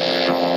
[0.00, 0.49] Show.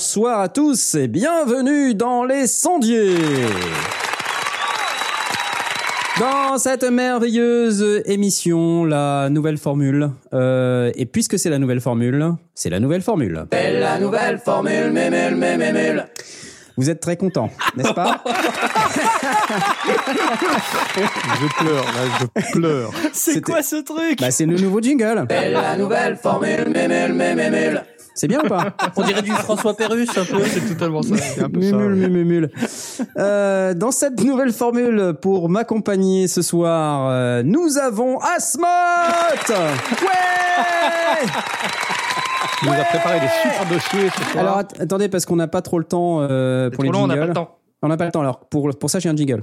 [0.00, 3.18] Bonsoir à tous et bienvenue dans les sondiers.
[6.18, 10.10] Dans cette merveilleuse émission, la nouvelle formule.
[10.32, 13.44] Euh, et puisque c'est la nouvelle formule, c'est la nouvelle formule.
[13.52, 16.06] C'est la nouvelle formule, mémule, mémule.
[16.78, 18.24] Vous êtes très content, n'est-ce pas?
[20.96, 22.00] Je pleure, là,
[22.36, 22.90] je pleure.
[23.12, 24.18] C'est quoi ce truc?
[24.18, 25.26] Bah c'est le nouveau jingle.
[25.28, 27.82] C'est la nouvelle formule, mémule, mémule.
[28.14, 30.42] C'est bien ou pas On dirait du François Pérus un peu.
[30.44, 31.14] C'est totalement ça.
[31.14, 31.76] Un peu ça.
[31.76, 32.50] Mumule, mumule, mumule.
[33.18, 38.64] Euh, dans cette nouvelle formule, pour m'accompagner ce soir, euh, nous avons Asmot
[39.48, 39.56] Ouais
[42.62, 44.44] Il nous a préparé des super dossiers ce soir.
[44.44, 47.08] Alors att- attendez, parce qu'on n'a pas trop le temps euh, pour les long, on
[47.08, 47.14] jingles.
[47.14, 47.56] n'a pas le temps.
[47.82, 49.42] On n'a pas le temps, alors pour, pour ça j'ai un jingle.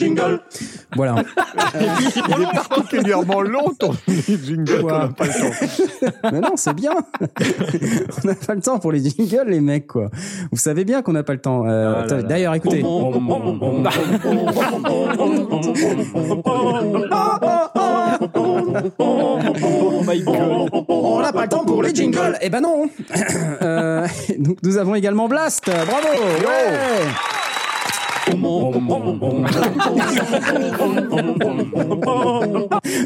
[0.00, 0.40] On n'a pas le temps pour les jingles.
[0.96, 1.14] Voilà.
[2.28, 3.92] il est particulièrement long ton
[4.44, 4.80] jingle.
[4.82, 6.10] Quoi qu'on a pas le temps.
[6.32, 6.92] Mais non, c'est bien.
[8.24, 10.10] on n'a pas le temps pour les jingles, les mecs, quoi.
[10.50, 11.64] Vous savez bien qu'on n'a pas le temps.
[11.66, 12.22] Euh, Ah.
[12.22, 12.82] D'ailleurs, écoutez.
[18.98, 20.70] Oh my god.
[20.88, 22.36] On n'a pas le temps pour les jingles.
[22.40, 22.88] Eh ben non
[23.62, 24.06] Euh,
[24.38, 26.08] donc, Nous avons également Blast Bravo
[26.40, 27.41] Ouais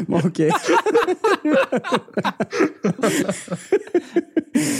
[0.07, 0.41] Bon, ok.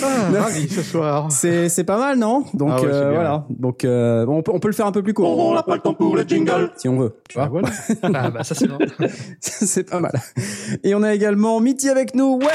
[0.03, 1.31] Ah, ravi ce soir.
[1.31, 2.45] C'est c'est pas mal, non?
[2.53, 3.45] Donc Ah ouais, euh, voilà.
[3.49, 5.64] Donc euh, bon, on, peut, on peut le faire un peu plus court, On n'a
[5.64, 6.71] pas le temps pour les jingles.
[6.77, 7.15] si on veut.
[7.30, 7.69] Tu vois Ah, voilà.
[8.04, 8.77] Ah bah ça c'est bon.
[9.39, 10.14] c'est pas mal.
[10.83, 12.39] Et on a également Mitty avec nous.
[12.39, 12.48] Ouais,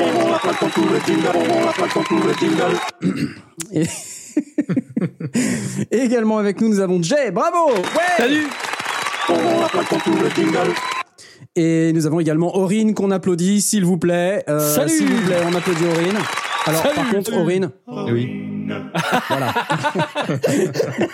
[0.00, 1.28] On n'a pas le temps pour les jingles.
[1.34, 2.78] On n'a pas le temps pour les jingles.
[3.72, 3.84] Et...
[5.90, 7.30] Et également avec nous, nous avons Jay.
[7.30, 7.82] Bravo Ouais
[8.16, 8.46] Salut
[9.28, 10.74] On n'a pas le temps pour les jingles.
[11.56, 14.44] Et nous avons également Aurine qu'on applaudit, s'il vous plaît.
[14.48, 16.18] Euh, Salut S'il vous plaît, on applaudit Aurine.
[16.66, 18.66] Alors, Salut par contre, Aurine, Oui.
[19.28, 19.54] voilà.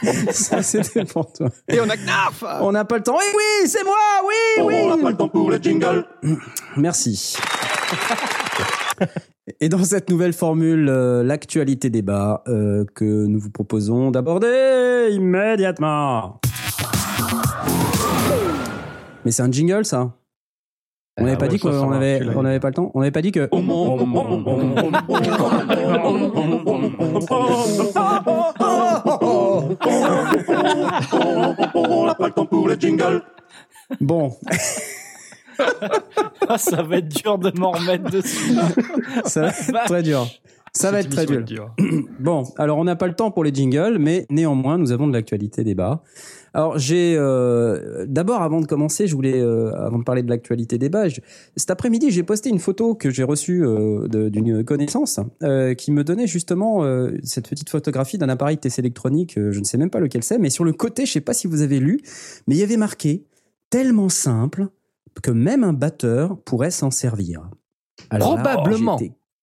[0.33, 1.49] Ça, c'était pour toi.
[1.69, 3.17] Et on a Knarf On n'a pas le temps.
[3.17, 3.97] Oui, oui, c'est moi
[4.27, 6.05] Oui, On n'a pas oui le temps pour les jingles.
[6.77, 7.37] Merci.
[9.61, 16.41] Et dans cette nouvelle formule, euh, l'actualité débat euh, que nous vous proposons d'aborder immédiatement.
[19.25, 20.15] Mais c'est un jingle, ça.
[21.19, 22.91] On n'avait Ah pas ouais, dit qu'on avait, on n'avait pas le temps.
[22.95, 23.49] On n'avait pas dit que...
[23.53, 23.63] On
[32.07, 33.23] n'a pas le temps pour les jingles.
[34.01, 34.35] Bon,
[36.49, 38.53] Ah, ça va être dur de m'en remettre dessus.
[39.25, 40.27] ça va être très dur.
[40.73, 41.75] Ça va être très dur.
[42.21, 45.13] Bon, alors on n'a pas le temps pour les jingles, mais néanmoins, nous avons de
[45.13, 46.03] l'actualité débat.
[46.53, 50.79] Alors j'ai euh, d'abord avant de commencer, je voulais euh, avant de parler de l'actualité
[50.79, 51.21] débat, je-
[51.57, 56.05] cet après-midi j'ai posté une photo que j'ai reçue euh, d'une connaissance euh, qui me
[56.05, 59.91] donnait justement euh, cette petite photographie d'un appareil TC électronique, euh, je ne sais même
[59.91, 62.01] pas lequel c'est, mais sur le côté, je sais pas si vous avez lu,
[62.47, 63.25] mais il y avait marqué
[63.71, 64.69] tellement simple
[65.23, 67.49] que même un batteur pourrait s'en servir.
[68.11, 68.99] Alors Probablement.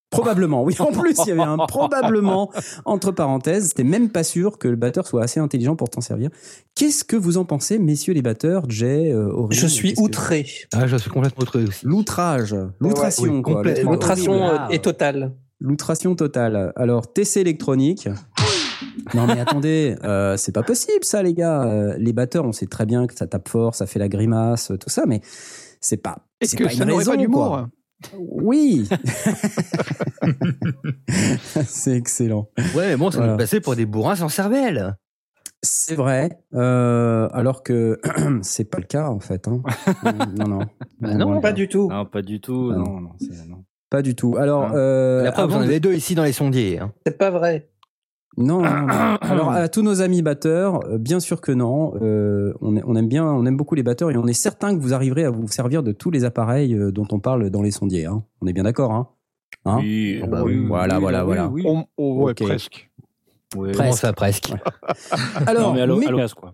[0.09, 0.75] Probablement, oui.
[0.79, 2.51] En plus, il y avait un probablement
[2.83, 3.69] entre parenthèses.
[3.69, 6.29] C'était même pas sûr que le batteur soit assez intelligent pour t'en servir.
[6.75, 10.45] Qu'est-ce que vous en pensez, messieurs les batteurs, Jay, euh, Aurélien Je suis que- outré.
[10.73, 11.85] Ah, je suis complètement outré aussi.
[11.85, 13.63] L'outrage, l'outration, oui, quoi.
[13.63, 15.33] L'outration euh, est totale.
[15.61, 16.73] L'outration totale.
[16.75, 18.09] Alors, TC électronique.
[19.13, 21.63] Non mais attendez, euh, c'est pas possible ça les gars.
[21.63, 24.71] Euh, les batteurs, on sait très bien que ça tape fort, ça fait la grimace,
[24.79, 25.21] tout ça, mais
[25.81, 26.19] c'est pas.
[26.39, 27.69] Est-ce c'est que pas ça une n'aurait raison, pas d'humour quoi.
[28.17, 28.87] Oui.
[31.65, 32.49] c'est excellent.
[32.75, 33.33] Ouais, mais bon, ça Voilà.
[33.33, 34.95] nous passait pour des bourrins sans cervelle.
[35.63, 37.99] C'est vrai, euh, alors que
[38.41, 39.47] c'est pas le cas en fait.
[39.47, 39.61] hein.
[40.35, 40.59] non, non,
[40.99, 41.87] Bah non, non, Pas du tout.
[41.89, 42.71] Non, pas du tout.
[42.73, 42.99] Ah non.
[43.01, 43.11] non,
[43.47, 44.35] non, pas du tout.
[44.37, 44.75] Alors, Hein.
[44.75, 46.79] euh, La preuve, vous en avez deux ici dans les sondiers.
[46.79, 46.91] Hein.
[47.05, 47.69] C'est pas vrai.
[48.37, 49.15] Non, non, non.
[49.21, 51.93] Alors à tous nos amis batteurs, euh, bien sûr que non.
[52.01, 54.75] Euh, on, est- on aime bien, on aime beaucoup les batteurs et on est certain
[54.75, 57.61] que vous arriverez à vous servir de tous les appareils euh, dont on parle dans
[57.61, 58.05] les sondiers.
[58.05, 58.23] hein.
[58.41, 59.07] On est bien d'accord, hein,
[59.65, 61.47] Hein Oui, bah oui, oui, voilà, oui, voilà, oui, voilà.
[61.49, 61.63] oui.
[61.65, 62.41] On- oh, ouais, Ok.
[62.43, 62.89] presque.
[63.55, 63.71] Ouais.
[63.71, 63.77] Presque.
[63.77, 64.53] Comment ça, presque
[65.45, 66.53] Alors, non, mais mais- quoi.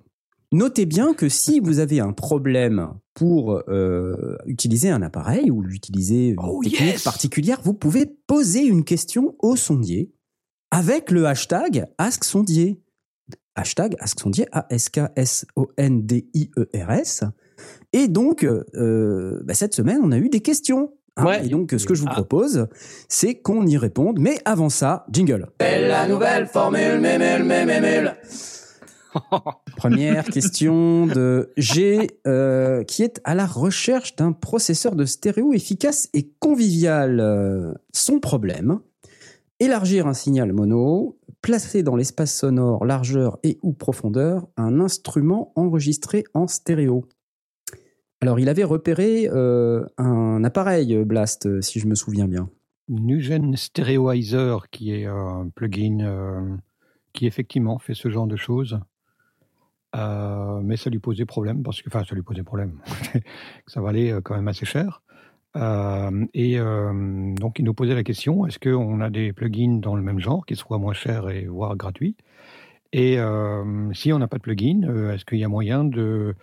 [0.54, 6.30] Notez bien que si vous avez un problème pour euh, utiliser un appareil ou utiliser
[6.30, 10.12] une Oh, technique yes particulière, vous pouvez poser une question au sondier
[10.72, 12.81] avec le hashtag AskSondier.
[13.56, 17.24] Hashtag AskSondier, A-S-K-S-O-N-D-I-E-R-S.
[17.24, 17.28] E
[17.94, 20.92] Et donc, euh, bah, cette semaine, on a eu des questions.
[21.16, 21.25] hein.
[21.25, 21.46] Ouais.
[21.46, 22.14] Et donc, ce que je vous Ah.
[22.14, 22.68] propose,
[23.10, 24.19] c'est qu'on y réponde.
[24.19, 25.48] Mais avant ça, jingle.
[25.60, 28.16] la nouvelle formule, mémule, mémule.
[29.78, 36.10] Première question de G, euh, qui est à la recherche d'un processeur de stéréo efficace
[36.14, 37.19] et convivial.
[37.19, 38.80] Euh, Son problème
[39.59, 46.24] élargir un signal mono, placer dans l'espace sonore, largeur et ou profondeur un instrument enregistré
[46.33, 47.06] en stéréo.
[48.21, 52.50] Alors, il avait repéré euh, un appareil Blast, si je me souviens bien.
[52.89, 56.56] Nugen Stereoizer, qui est un plugin euh,
[57.13, 58.80] qui effectivement fait ce genre de choses.
[59.95, 62.80] Euh, mais ça lui posait problème, parce que, enfin, ça lui posait problème,
[63.68, 65.01] ça valait euh, quand même assez cher.
[65.56, 69.96] Euh, et euh, donc, il nous posait la question est-ce qu'on a des plugins dans
[69.96, 72.16] le même genre qui soient moins chers et voire gratuits?
[72.94, 74.82] Et euh, si on n'a pas de plugin,
[75.14, 76.36] est-ce qu'il y a moyen de,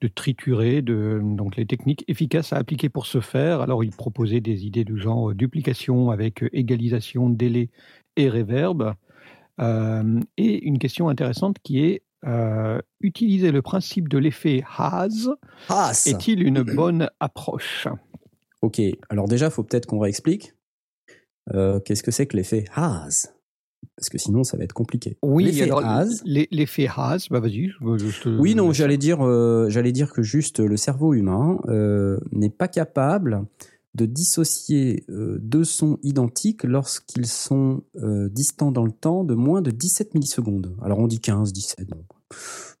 [0.00, 3.60] de triturer de, donc les techniques efficaces à appliquer pour ce faire?
[3.60, 7.70] Alors, il proposait des idées du genre duplication avec égalisation, délai
[8.16, 8.94] et reverb.
[9.60, 15.28] Et une question intéressante qui est euh, utiliser le principe de l'effet has
[15.68, 17.86] Ah, est-il une bonne approche?
[18.62, 20.54] Ok, alors déjà, il faut peut-être qu'on réexplique.
[21.54, 23.28] Euh, Qu'est-ce que c'est que l'effet has
[23.96, 25.16] Parce que sinon, ça va être compliqué.
[25.22, 26.22] Oui, L'effet has,
[27.30, 27.70] bah vas-y.
[28.22, 32.50] te- Oui, non, j'allais dire, euh, j'allais dire que juste le cerveau humain euh, n'est
[32.50, 33.44] pas capable
[33.94, 39.62] de dissocier euh, deux sons identiques lorsqu'ils sont euh, distants dans le temps de moins
[39.62, 40.76] de 17 millisecondes.
[40.82, 42.04] Alors on dit 15, 17, bon.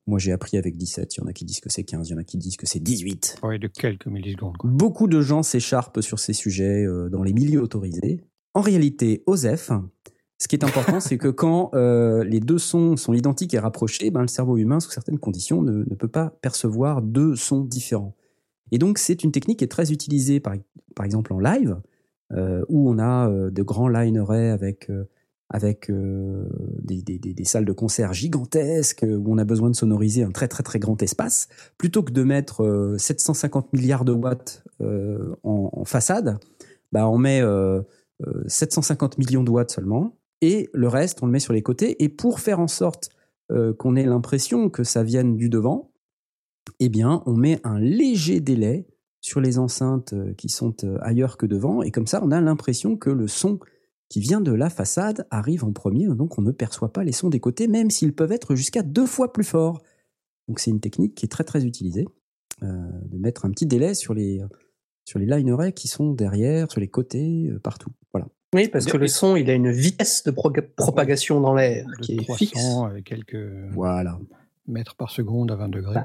[0.06, 2.12] Moi j'ai appris avec 17, il y en a qui disent que c'est 15, il
[2.12, 3.40] y en a qui disent que c'est 18.
[3.42, 4.56] Ouais, de quelques millisecondes.
[4.56, 4.70] Quoi.
[4.70, 8.24] Beaucoup de gens s'écharpent sur ces sujets euh, dans les milieux autorisés.
[8.54, 9.70] En réalité, OSEF,
[10.38, 14.10] ce qui est important, c'est que quand euh, les deux sons sont identiques et rapprochés,
[14.10, 18.14] ben, le cerveau humain, sous certaines conditions, ne, ne peut pas percevoir deux sons différents.
[18.70, 20.54] Et donc, c'est une technique qui est très utilisée, par,
[20.94, 21.80] par exemple, en live,
[22.32, 25.04] euh, où on a de grands linerets avec, euh,
[25.50, 26.44] avec euh,
[26.82, 30.30] des, des- des- salles de concert gigantesques, euh, où on a besoin de sonoriser un
[30.30, 31.48] très très très grand espace
[31.78, 36.38] plutôt que de mettre euh, 750 milliards de watts euh, en, façade,
[36.92, 37.80] bah on met euh,
[38.26, 42.02] euh, 750 millions de watts seulement, et le reste, on le met sur les côtés.
[42.04, 43.10] Et pour faire en sorte
[43.50, 45.90] euh, qu'on ait l'impression que ça vienne du devant,
[46.80, 48.86] eh bien, on met un léger délai
[49.20, 52.40] sur les enceintes euh, qui sont euh, ailleurs que devant, et comme ça, on a
[52.40, 53.58] l'impression que le son
[54.08, 57.28] qui vient de la façade arrive en premier, donc on ne perçoit pas les sons
[57.28, 59.82] des côtés, même s'ils peuvent être jusqu'à deux fois plus forts.
[60.48, 62.06] Donc c'est une technique qui est très très utilisée,
[62.62, 62.66] euh,
[63.04, 64.40] de mettre un petit délai sur les,
[65.04, 67.90] sur les linerets qui sont derrière, sur les côtés, euh, partout.
[68.12, 68.28] Voilà.
[68.54, 72.24] Oui, parce que le son, il a une vitesse de propagation dans l'air qui est
[72.24, 72.60] 300 fixe.
[73.04, 73.36] quelques
[73.72, 74.18] Voilà.
[74.66, 76.00] mètres par seconde à 20 degrés.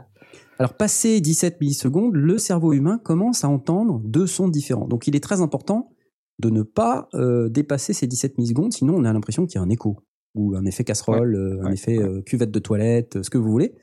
[0.60, 4.88] Alors, passé 17 millisecondes, le cerveau humain commence à entendre deux sons différents.
[4.88, 5.94] Donc, il est très important
[6.40, 9.62] de ne pas euh, dépasser ces 17 millisecondes, sinon on a l'impression qu'il y a
[9.66, 10.00] un écho,
[10.36, 12.04] ou un effet casserole, euh, un ouais, effet ouais.
[12.04, 13.74] euh, cuvette de toilette, ce que vous voulez.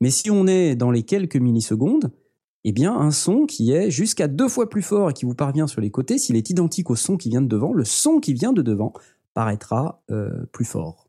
[0.00, 2.12] Mais si on est dans les quelques millisecondes,
[2.64, 5.66] eh bien, un son qui est jusqu'à deux fois plus fort et qui vous parvient
[5.66, 8.32] sur les côtés, s'il est identique au son qui vient de devant, le son qui
[8.34, 8.92] vient de devant
[9.34, 10.02] paraîtra
[10.52, 11.08] plus fort.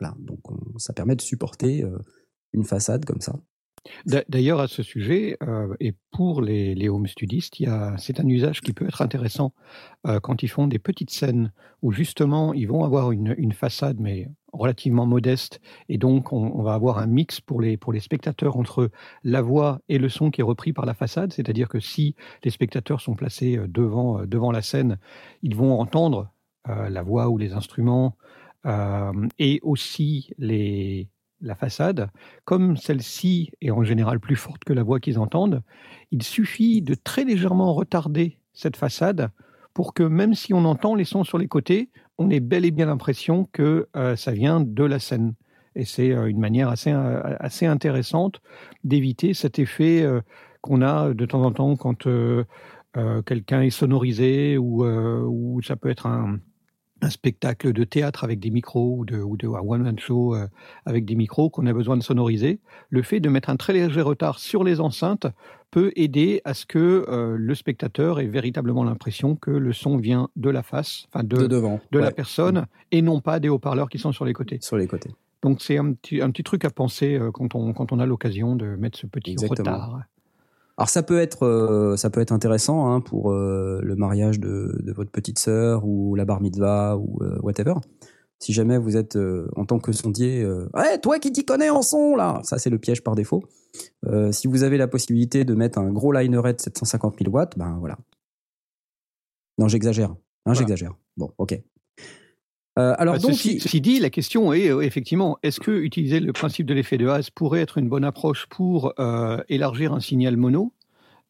[0.00, 1.84] Voilà, donc on- ça permet de supporter
[2.52, 3.38] une façade comme ça.
[4.06, 7.56] D'a- D'ailleurs, à ce sujet, euh, et pour les, les home studistes,
[7.98, 9.52] c'est un usage qui peut être intéressant
[10.06, 14.28] euh, quand ils font des petites scènes où justement ils vont avoir une, façade, mais
[14.52, 18.90] relativement modeste, et donc on, va avoir un mix pour les, pour les spectateurs entre
[19.24, 22.50] la voix et le son qui est repris par la façade, c'est-à-dire que si les
[22.50, 24.98] spectateurs sont placés euh, devant, devant la scène,
[25.42, 26.30] ils vont entendre
[26.64, 28.16] la voix ou les instruments,
[29.40, 31.08] et aussi les,
[31.42, 32.08] la façade
[32.44, 35.62] comme celle-ci est en général plus forte que la voix qu'ils entendent,
[36.10, 39.30] il suffit de très légèrement retarder cette façade
[39.74, 42.70] pour que même si on entend les sons sur les côtés, on ait bel et
[42.70, 45.34] bien l'impression que euh, ça vient de la scène.
[45.74, 48.40] Et c'est euh, une manière assez, euh, assez intéressante
[48.84, 50.06] d'éviter cet effet
[50.60, 52.06] qu'on a de temps en temps quand
[53.26, 56.38] quelqu'un est sonorisé ou, ou ça peut être un,
[57.02, 60.46] un spectacle de théâtre avec des micros ou de, ou de un one-man show euh,
[60.86, 64.00] avec des micros qu'on a besoin de sonoriser, le fait de mettre un très léger
[64.00, 65.26] retard sur les enceintes
[65.70, 70.28] peut aider à ce que euh, le spectateur ait véritablement l'impression que le son vient
[70.36, 71.80] de la face, enfin de, De de, devant.
[71.92, 74.58] la Ouais, personne, et non pas des haut-parleurs qui sont sur les côtés.
[74.60, 75.10] Sur les côtés.
[75.42, 78.06] Donc c'est un petit, un petit truc à penser euh, quand, on, quand on a
[78.06, 79.72] l'occasion de mettre ce petit Exactement.
[79.72, 80.00] retard.
[80.78, 84.78] Alors ça peut être euh, ça peut être intéressant hein, pour euh, le mariage de,
[84.82, 87.74] de votre petite sœur ou la bar mitzvah ou euh, whatever.
[88.38, 89.16] Si jamais vous êtes
[89.54, 92.70] en tant que sondier, euh, ouais toi qui t'y connais en son là, ça c'est
[92.70, 93.44] le piège par défaut.
[94.32, 97.98] Si vous avez la possibilité de mettre un gros linerette 750 000 watts, ben voilà.
[99.58, 100.58] Non j'exagère, hein, Voilà.
[100.58, 100.94] j'exagère.
[101.16, 101.62] Bon ok.
[102.78, 106.20] Euh, alors Bah, donc ceci, ceci dit, la question est euh, effectivement, est-ce que utiliser
[106.20, 110.00] le principe de l'effet de Haas pourrait être une bonne approche pour euh, élargir un
[110.00, 110.72] signal mono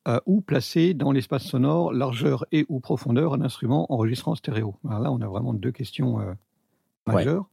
[0.06, 4.76] euh, ou placer dans l'espace sonore largeur et ou profondeur un instrument enregistrant en stéréo?
[4.88, 6.18] Alors Là, on a vraiment deux questions
[7.06, 7.48] majeures.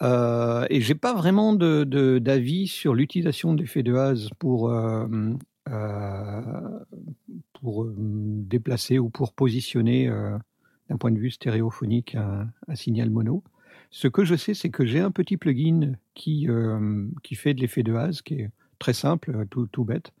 [0.00, 4.72] Euh, et j'ai pas vraiment de- de- d'avis sur l'utilisation de l'effet de Haas pour
[7.60, 10.10] pour déplacer ou pour positionner
[10.88, 13.42] d'un point de vue stéréophonique un, un signal mono.
[13.90, 17.60] Ce que je sais, c'est que j'ai un petit plugin qui, euh, qui fait de
[17.60, 20.12] l'effet de Haas, qui est très simple, tout, tout bête.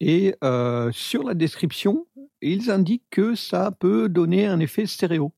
[0.00, 2.06] Et euh, sur la description,
[2.42, 5.32] ils indiquent que ça peut donner un effet stéréo.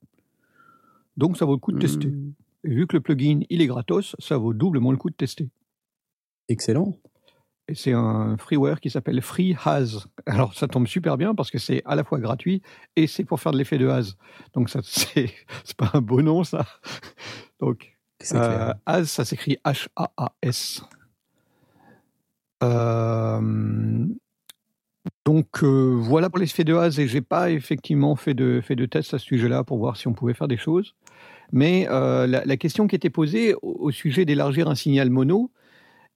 [1.17, 2.09] Donc ça vaut le coup de tester.
[2.09, 2.33] Hmm,
[2.65, 5.49] Et vu que le plugin, il est gratos, ça vaut doublement le coup de tester.
[6.49, 6.97] excellent.
[7.75, 10.07] C'est un freeware qui s'appelle FreeHaz.
[10.27, 12.63] Alors ça tombe super bien parce que c'est à la fois gratuit
[12.95, 14.17] et c'est pour faire de l'effet de Haz.
[14.55, 15.33] Donc ça c'est
[15.77, 16.65] pas un beau nom ça.
[17.59, 17.97] Donc
[18.33, 18.73] euh.
[18.87, 20.83] Haz ça s'écrit H A A S.
[22.63, 24.07] Euh,
[25.25, 28.87] donc euh, voilà pour l'effet de Haz et j'ai pas effectivement fait de fait de
[28.87, 30.95] test à ce sujet-là pour voir si on pouvait faire des choses.
[31.51, 35.51] Mais euh, la, la question qui était posée au, au sujet d'élargir un signal mono,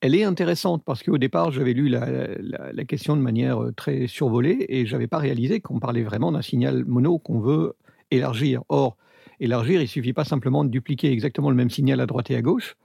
[0.00, 2.06] elle est intéressante parce qu'au départ, j'avais lu la,
[2.38, 6.32] la- la question de manière euh, très survolée et j'avais pas réalisé qu'on parlait vraiment
[6.32, 7.74] d'un signal mono qu'on veut
[8.10, 8.62] élargir.
[8.68, 8.96] Or,
[9.40, 12.42] élargir, il suffit pas simplement de dupliquer exactement le même signal à droite et à
[12.42, 12.76] gauche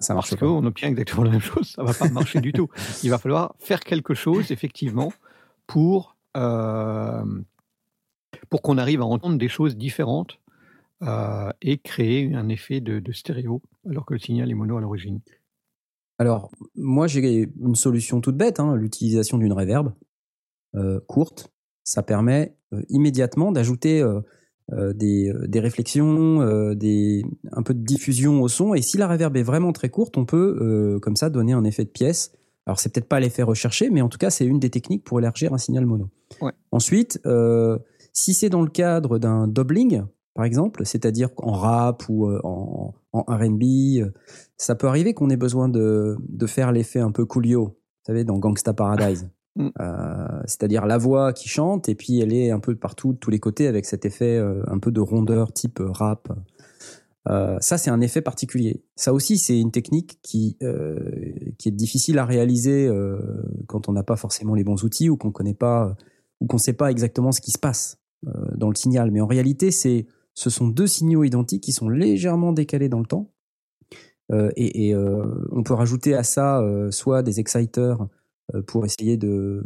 [0.00, 0.46] Ça marche parce pas.
[0.46, 1.68] qu'on obtient exactement la même chose.
[1.68, 2.68] Ça va pas marcher du tout.
[3.02, 5.12] Il va falloir faire quelque chose, effectivement,
[5.66, 7.22] pour, euh,
[8.50, 10.38] pour qu'on arrive à entendre des choses différentes
[11.02, 14.80] euh, et créer un effet de, de stéréo alors que le signal est mono à
[14.80, 15.20] l'origine.
[16.18, 19.92] Alors, moi, j'ai une solution toute bête, hein, l'utilisation d'une reverb
[20.74, 21.52] euh, courte.
[21.84, 28.48] Ça permet euh, immédiatement d'ajouter euh, des, des réflexions, des, un peu de diffusion au
[28.48, 28.74] son.
[28.74, 31.84] Et si la reverb est vraiment très courte, on peut, comme ça, donner un effet
[31.84, 32.32] de pièce.
[32.64, 35.18] Alors, c'est peut-être pas l'effet recherché, mais en tout cas, c'est une des techniques pour
[35.18, 36.08] élargir un signal mono.
[36.40, 36.52] Ouais.
[36.70, 37.20] Ensuite,
[38.12, 40.04] si c'est dans le cadre d'un doubling,
[40.34, 43.62] par exemple, c'est-à-dire en rap ou euh, en, en R&B,
[43.98, 44.10] euh,
[44.56, 48.24] ça peut arriver qu'on ait besoin de, de faire l'effet un peu Coolio, vous savez,
[48.24, 49.30] dans Gangsta Paradise.
[49.54, 49.68] Mm.
[49.82, 53.28] Euh, c'est-à-dire la voix qui chante et puis elle est un peu partout, de tous
[53.28, 56.32] les côtés, avec cet effet un peu de rondeur type rap.
[57.28, 58.82] Euh, ça, c'est un effet particulier.
[58.96, 60.98] Ça aussi, c'est une technique qui, euh,
[61.58, 63.18] qui est difficile à réaliser euh,
[63.68, 65.94] quand on n'a pas forcément les bons outils ou qu'on connaît pas
[66.40, 67.98] ou qu'on sait pas exactement ce qui se passe
[68.54, 69.10] dans le signal.
[69.10, 73.06] Mais en réalité, c'est ce sont deux signaux identiques qui sont légèrement décalés dans le
[73.06, 73.30] temps.
[74.32, 77.98] Euh, et et, euh, on peut rajouter à ça euh, soit des exciters
[78.54, 79.64] euh, pour essayer de,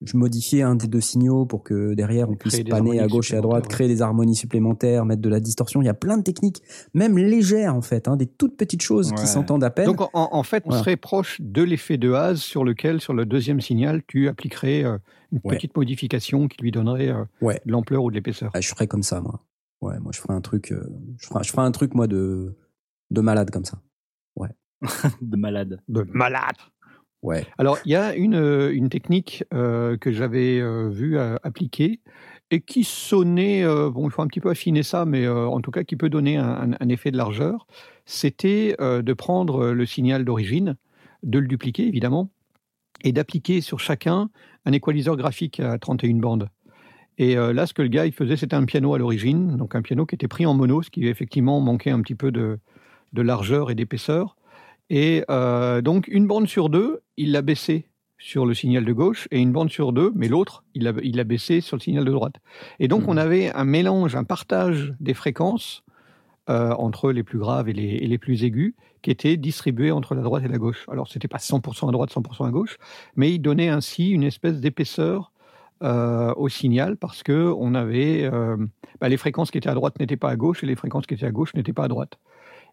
[0.00, 3.36] de modifier un des deux signaux pour que derrière on puisse panner à gauche et
[3.36, 5.80] à droite, créer des harmonies supplémentaires, mettre de la distorsion.
[5.80, 6.62] Il y a plein de techniques,
[6.94, 9.16] même légères en fait, hein, des toutes petites choses Ouais.
[9.16, 9.86] qui s'entendent à peine.
[9.86, 10.82] Donc en, en fait, on Voilà.
[10.82, 14.98] serait proche de l'effet de Haas sur lequel, sur le deuxième signal, tu appliquerais euh,
[15.30, 15.54] une Ouais.
[15.56, 17.60] petite modification qui lui donnerait euh, Ouais.
[17.64, 18.50] de l'ampleur ou de l'épaisseur.
[18.54, 19.40] Ah, je ferais comme ça, moi.
[19.80, 20.84] Ouais, moi je ferais un truc, euh,
[21.18, 22.56] je ferais un truc moi de
[23.10, 23.80] de malade comme ça.
[25.22, 25.80] de malade.
[25.88, 26.56] De malade
[27.22, 27.46] Ouais.
[27.56, 32.00] Alors, il y a une, euh, une technique euh, que j'avais euh, vue euh, appliquer
[32.50, 35.62] et qui sonnait, euh, bon, il faut un petit peu affiner ça, mais euh, en
[35.62, 37.66] tout cas qui peut donner un, un- un effet de largeur.
[38.04, 40.76] C'était euh, de prendre le signal d'origine,
[41.22, 42.30] de le dupliquer évidemment,
[43.04, 44.28] et d'appliquer sur chacun
[44.66, 46.50] un équaliseur graphique à 31 bandes.
[47.18, 49.74] Et euh, là, ce que le gars il faisait, c'était un piano à l'origine, donc
[49.74, 52.58] un piano qui était pris en mono, ce qui effectivement manquait un petit peu de,
[53.12, 54.36] de largeur et d'épaisseur.
[54.90, 59.28] Et euh, donc, une bande sur deux, il l'a baissé sur le signal de gauche,
[59.30, 62.10] et une bande sur deux, mais l'autre, il l'a il baissé sur le signal de
[62.10, 62.36] droite.
[62.78, 65.82] Et donc, on avait un mélange, un partage des fréquences
[66.48, 70.14] euh, entre les plus graves et les, et les plus aigus, qui était distribué entre
[70.14, 70.86] la droite et la gauche.
[70.88, 72.78] Alors, c'était pas 100% à droite, 100% à gauche,
[73.16, 75.32] mais il donnait ainsi une espèce d'épaisseur
[75.82, 78.56] euh, au signal parce que on avait euh,
[79.00, 81.14] bah, les fréquences qui étaient à droite n'étaient pas à gauche et les fréquences qui
[81.14, 82.18] étaient à gauche n'étaient pas à droite.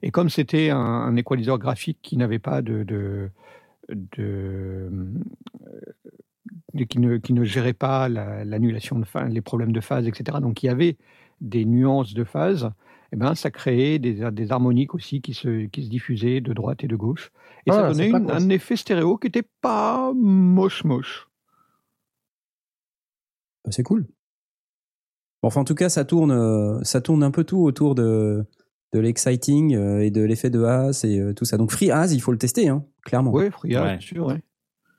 [0.04, 3.30] Et comme c'était un, un équaliseur graphique qui n'avait pas de, de,
[4.18, 4.90] de-
[6.74, 10.08] de- qui, ne, qui ne gérait pas la- l'annulation de phase, les problèmes de phase,
[10.08, 10.40] etc.
[10.42, 10.98] Donc il y avait
[11.42, 12.70] des nuances de phase.
[13.14, 16.84] eh ben, ça créait des, des harmoniques aussi qui se, qui se diffusaient de droite
[16.84, 17.32] et de gauche.
[17.66, 21.28] Et ça Ah, donnait une- un effet stéréo qui était pas moche moche.
[23.66, 24.08] Bah, c'est cool.
[25.42, 28.46] Bon, enfin, en tout cas, ça tourne, euh, ça tourne un peu tout autour de,
[28.94, 31.58] de l'exciting euh, et de l'effet de Haas et euh, tout ça.
[31.58, 33.32] Donc, Free Haas, il faut le tester, hein, clairement.
[33.32, 33.90] Ouais, FreeHAS, Ouais.
[33.98, 34.26] bien sûr.
[34.28, 34.42] ouais.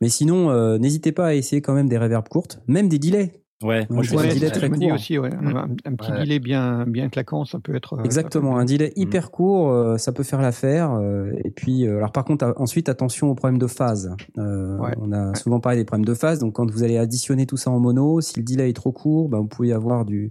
[0.00, 3.40] Mais sinon, euh, n'hésitez pas à essayer quand même des reverbs courtes, même des delays.
[3.62, 4.94] Ouais, moi je Ouais, très je me dis court.
[4.94, 5.30] aussi, ouais.
[5.30, 5.56] Mm.
[5.56, 6.20] un, un petit Ouais.
[6.20, 7.94] delay bien, bien claquant, ça peut être.
[7.94, 10.92] euh, Exactement, un delay hyper court, euh, ça peut faire l'affaire.
[10.92, 14.14] euh, et puis, euh, alors par contre, ensuite, attention aux problèmes de phase.
[14.38, 14.94] Euh, Ouais.
[15.00, 16.38] On a souvent parlé des problèmes de phase.
[16.38, 19.28] Donc, quand vous allez additionner tout ça en mono, si le delay est trop court,
[19.28, 20.30] ben, vous pouvez avoir du,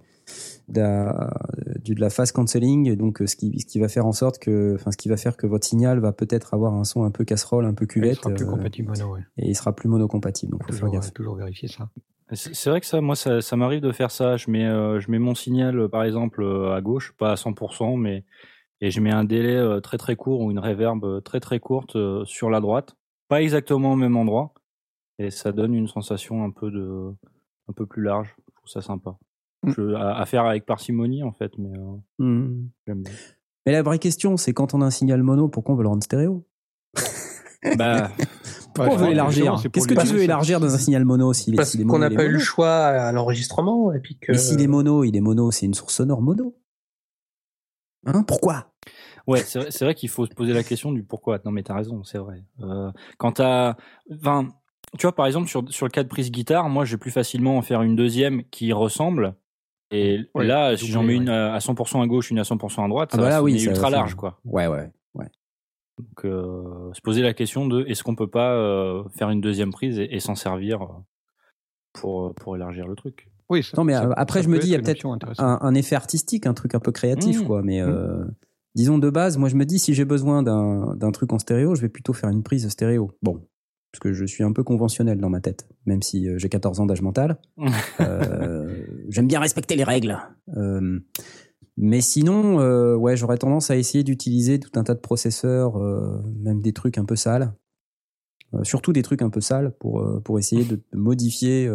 [0.68, 1.34] de la,
[1.84, 2.96] du- de la phase cancelling.
[2.96, 5.38] Donc, ce qui, ce qui va faire en sorte que, enfin, ce qui va faire
[5.38, 8.16] que votre signal va peut-être avoir un son un peu casserole, un peu il cuvette,
[8.18, 9.22] sera plus euh, compatible mono, ouais.
[9.38, 10.52] et il sera plus monocompatible.
[10.54, 11.14] Donc, faut faire gaffe.
[11.14, 11.90] toujours vérifier ça.
[12.34, 14.38] C'est vrai que ça, moi, ça, ça m'arrive de faire ça.
[14.38, 17.36] Je mets, euh, je mets mon signal, euh, par exemple, euh, à gauche, pas à
[17.36, 18.24] 100%, mais
[18.80, 21.98] et je mets un délai euh, très très court ou une reverb très très courte
[22.26, 22.96] sur la droite,
[23.28, 24.54] pas exactement au même endroit,
[25.20, 27.12] et ça donne une sensation un peu de,
[27.70, 28.34] un peu plus large.
[28.50, 29.18] Je trouve ça sympa.
[29.64, 29.72] Mm.
[29.72, 32.68] Je- à, à faire avec parcimonie en fait, mais euh, Hmm.
[32.88, 33.14] j'aime bien.
[33.66, 35.90] Mais la vraie question, c'est quand on a un signal mono, pourquoi on veut le
[35.90, 36.46] rendre stéréo?
[37.78, 38.10] Bah,
[38.74, 41.76] Pourquoi on veut l'élargir Qu'est-ce que tu veux élargir dans un signal mono est, Parce
[41.76, 44.32] est qu'on mono, n'a est pas eu le choix à l'enregistrement et puis que.
[44.32, 46.56] Mais s'il est mono, il est mono, c'est une source sonore mono.
[48.06, 48.68] Hein Pourquoi?
[49.28, 51.40] Ouais, c'est vrai, qu'il faut se poser la question du pourquoi.
[51.46, 52.44] Non, mais t'as raison, c'est vrai.
[52.62, 53.76] Euh, quand t'as,
[54.12, 54.48] enfin,
[54.98, 57.58] tu vois, par exemple, sur, sur le cas de prise guitare, moi, j'ai plus facilement
[57.58, 59.36] en faire une deuxième qui ressemble.
[59.92, 62.84] Et Ouais, là, si j'en mets une à à 100% à gauche, une à 100%
[62.84, 64.40] à droite, Ah ça bah là, va oui, ça- ultra ça- large, quoi.
[64.46, 64.90] Ouais, ouais.
[66.02, 69.72] Donc, euh, se poser la question de est-ce qu'on peut pas euh, faire une deuxième
[69.72, 70.88] prise et, et s'en servir euh,
[71.94, 73.28] pour, pour élargir le truc?
[73.50, 75.06] Oui, ça- Non, mais ça- après, ça je me dis, il y a peut-être
[75.40, 77.46] un, un effet artistique, un truc un peu créatif, Mmh.
[77.46, 77.62] quoi.
[77.64, 78.24] Mais euh,
[78.76, 81.76] disons de base, moi, je me dis, si j'ai besoin d'un d'un truc en stéréo,
[81.76, 83.12] je vais plutôt faire une prise stéréo.
[83.22, 83.42] Bon.
[83.92, 86.86] Parce que je suis un peu conventionnel dans ma tête, même si j'ai 14 ans
[86.86, 87.38] d'âge mental.
[88.00, 90.18] Euh, J'aime bien respecter les règles.
[90.56, 91.00] Euh,
[91.84, 96.22] mais sinon, euh, ouais, j'aurais tendance à essayer d'utiliser tout un tas de processeurs, euh,
[96.40, 97.54] même des trucs un peu sales.
[98.54, 101.68] Euh, surtout des trucs un peu sales pour, pour essayer de, de modifier.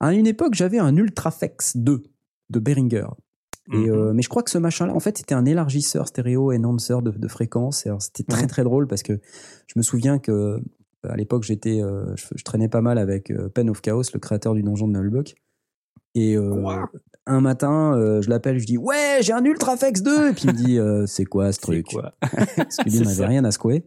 [0.00, 2.02] À une époque, j'avais un Ultraflex 2
[2.50, 3.06] de Behringer.
[3.72, 4.12] Et, Mhm.
[4.12, 7.28] mais je crois que ce machin-là, en fait, c'était un élargisseur stéréo enhancer de, de
[7.28, 7.86] fréquence.
[7.86, 9.18] Et alors, c'était très très drôle parce que
[9.66, 10.62] je me souviens que
[11.04, 14.62] à l'époque, j'étais, je, je traînais pas mal avec Pen of Chaos, le créateur du
[14.62, 15.34] donjon de Nullbuck.
[16.14, 16.80] Et euh,
[17.28, 20.52] un matin, euh, je l'appelle, je dis ouais, j'ai un Ultraflex 2 Et puis il
[20.52, 22.14] me dit euh, c'est quoi ce truc quoi
[22.56, 23.84] Parce que lui C'est n'avait rien à secouer.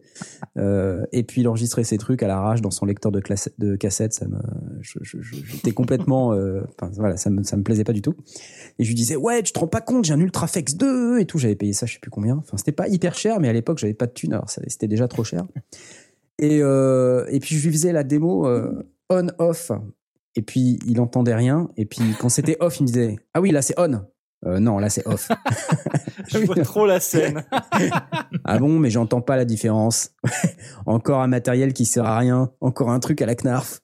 [0.56, 3.76] Euh, et puis il enregistrait ses trucs à l'arrache dans son lecteur de, classe, de
[3.76, 4.14] cassette.
[4.14, 4.38] Ça me,
[4.80, 8.14] j'étais complètement, enfin voilà, ça me, ça me plaisait pas du tout.
[8.78, 11.26] Et je lui disais ouais, tu te rends pas compte, j'ai un Ultraflex 2 et
[11.26, 11.38] tout.
[11.38, 12.36] J'avais payé ça, je sais plus combien.
[12.36, 15.08] Enfin c'était pas hyper cher, mais à l'époque j'avais pas de thune, alors c'était déjà
[15.08, 15.44] trop cher.
[16.38, 19.72] Et, et puis je lui faisais la démo euh, on-off.
[20.34, 21.68] Et puis il entendait rien.
[21.76, 24.04] Et puis quand c'était off, il me disait Ah oui, là c'est on.
[24.44, 25.28] Euh, non, là c'est off.
[26.28, 27.44] Je vois trop la scène.
[28.44, 30.10] ah bon, mais j'entends pas la différence.
[30.86, 32.50] Encore un matériel qui sert à rien.
[32.60, 33.80] Encore un truc à la knarf.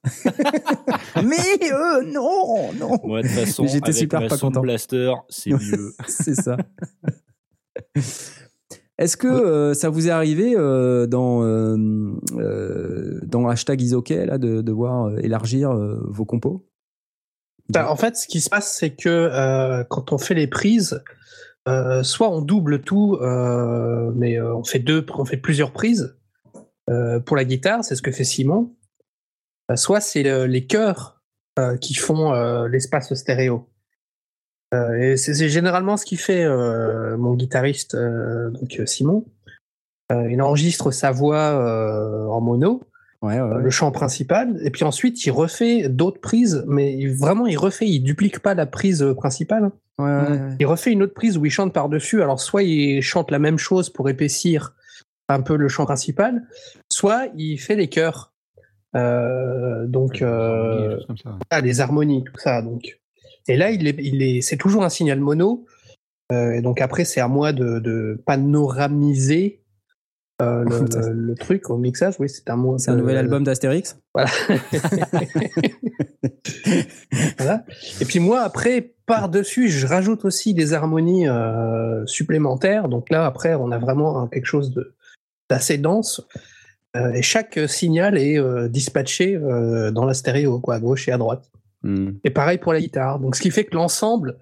[1.23, 2.97] mais euh, non, non.
[3.03, 4.61] Moi, de toute façon, j'étais avec super pas content.
[4.61, 5.93] Blaster, c'est mieux.
[6.07, 6.57] c'est ça.
[8.99, 14.61] Est-ce que euh, ça vous est arrivé euh, dans euh, dans hashtag isok là de
[14.61, 16.67] devoir élargir vos compos?
[17.69, 21.01] Bah, en fait, ce qui se passe, c'est que quand on fait les prises,
[22.03, 23.17] soit on double tout,
[24.15, 26.17] mais on fait deux, on fait plusieurs prises
[27.25, 28.75] pour la guitare, c'est ce que fait Simon.
[29.71, 31.21] Euh, soit c'est le- les chœurs
[31.79, 32.33] qui font
[32.65, 33.68] l'espace stéréo.
[34.73, 39.25] Euh, et c'est généralement ce qui fait euh, mon guitariste, euh, donc Simon.
[40.11, 42.81] Euh, il enregistre sa voix euh, en mono
[43.21, 43.61] Ouais, ouais, ouais.
[43.63, 47.85] le chant principal, et puis ensuite il refait d'autres prises, mais il- vraiment il refait,
[47.85, 49.71] il duplique pas la prise principale.
[49.97, 50.39] Ouais, ouais, ouais.
[50.61, 52.21] Il refait une autre prise où il chante par-dessus.
[52.23, 54.73] Alors soit il chante la même chose pour épaissir
[55.27, 56.43] un peu le chant principal,
[56.89, 58.31] soit il fait les chœurs.
[58.95, 61.37] Euh, donc Des harmonies, des euh, choses comme ça.
[61.49, 62.61] ah, les harmonies, tout ça.
[62.61, 62.99] Donc
[63.47, 65.65] et là il est, il est, c'est toujours un signal mono.
[66.31, 69.61] Euh, et donc après c'est à moi de, de panoramiser
[70.41, 70.69] euh, le,
[71.09, 72.15] le- le truc au mixage.
[72.19, 72.77] Oui, c'est un mot.
[72.77, 73.97] C'est un nouvel album d'Astérix
[77.37, 77.65] voilà.
[78.01, 82.89] Et puis moi, après, par-dessus, je rajoute aussi des harmonies euh, supplémentaires.
[82.89, 84.95] Donc là, après, on a vraiment quelque chose de-
[85.49, 86.21] d'assez dense.
[86.95, 91.11] Euh, et chaque signal est euh, dispatché euh, dans la stéréo, quoi, à gauche et
[91.11, 91.49] à droite.
[91.83, 92.11] Hmm.
[92.23, 93.19] Et pareil pour la guitare.
[93.19, 94.37] Donc, ce qui fait que l'ensemble,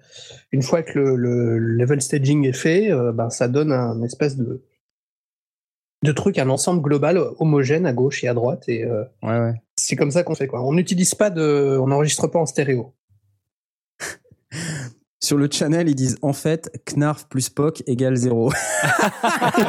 [0.50, 4.36] une fois que le, le level staging est fait, euh, ben, ça donne un espèce
[4.36, 4.64] de,
[6.02, 8.64] de truc, un ensemble global homogène à gauche et à droite.
[8.68, 9.54] Et euh, Ouais, ouais.
[9.76, 10.48] c'est comme ça qu'on fait.
[10.48, 10.62] Quoi.
[10.64, 12.94] On n'utilise pas de, on n'enregistre pas en stéréo.
[15.20, 18.52] Sur le channel, ils disent en fait, Knarf plus POC égale zéro.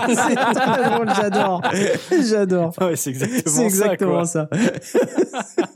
[0.07, 1.61] c'est très drôle, j'adore.
[2.29, 2.73] J'adore.
[2.79, 4.47] Ouais, c'est exactement C'est exactement ça.
[4.81, 5.68] ça.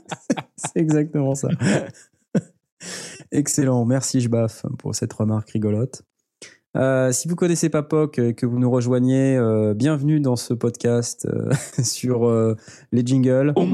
[0.56, 1.48] C'est exactement ça.
[3.32, 3.84] Excellent.
[3.84, 6.02] Merci, Jbaf, pour cette remarque rigolote.
[6.76, 10.54] Euh, si vous connaissez pas POC et que vous nous rejoignez, euh, bienvenue dans ce
[10.54, 12.56] podcast euh, sur euh,
[12.90, 13.52] les jingles.
[13.56, 13.66] On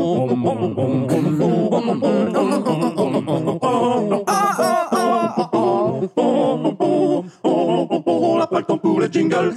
[8.38, 9.54] n'a pas le temps pour les jingles.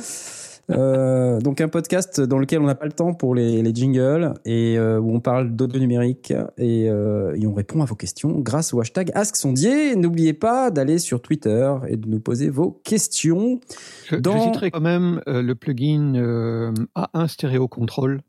[0.69, 4.33] Euh, donc un podcast dans lequel on n'a pas le temps pour les, les jingles
[4.45, 8.39] et euh, où on parle d'audio numérique et, euh, et on répond à vos questions
[8.39, 9.95] grâce au hashtag AskSondier.
[9.97, 13.59] N'oubliez pas d'aller sur Twitter et de nous poser vos questions.
[14.07, 18.21] Je, Dans- je citerai quand même euh, le plugin euh, A1 Stereo Control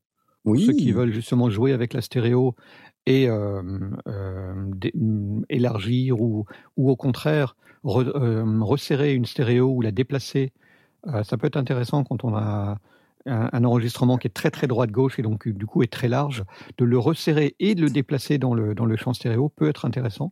[0.42, 2.54] pour ceux qui veulent justement jouer avec la stéréo
[3.06, 3.28] et
[5.48, 6.44] élargir ou,
[6.76, 10.52] ou au contraire re- resserrer une stéréo ou la déplacer.
[11.06, 12.78] Euh, ça peut être intéressant quand on a
[13.26, 16.44] un, un enregistrement qui est très très droite-gauche et donc du coup est très large,
[16.78, 19.86] de le resserrer et de le déplacer dans le, dans le champ stéréo peut être
[19.86, 20.30] intéressant.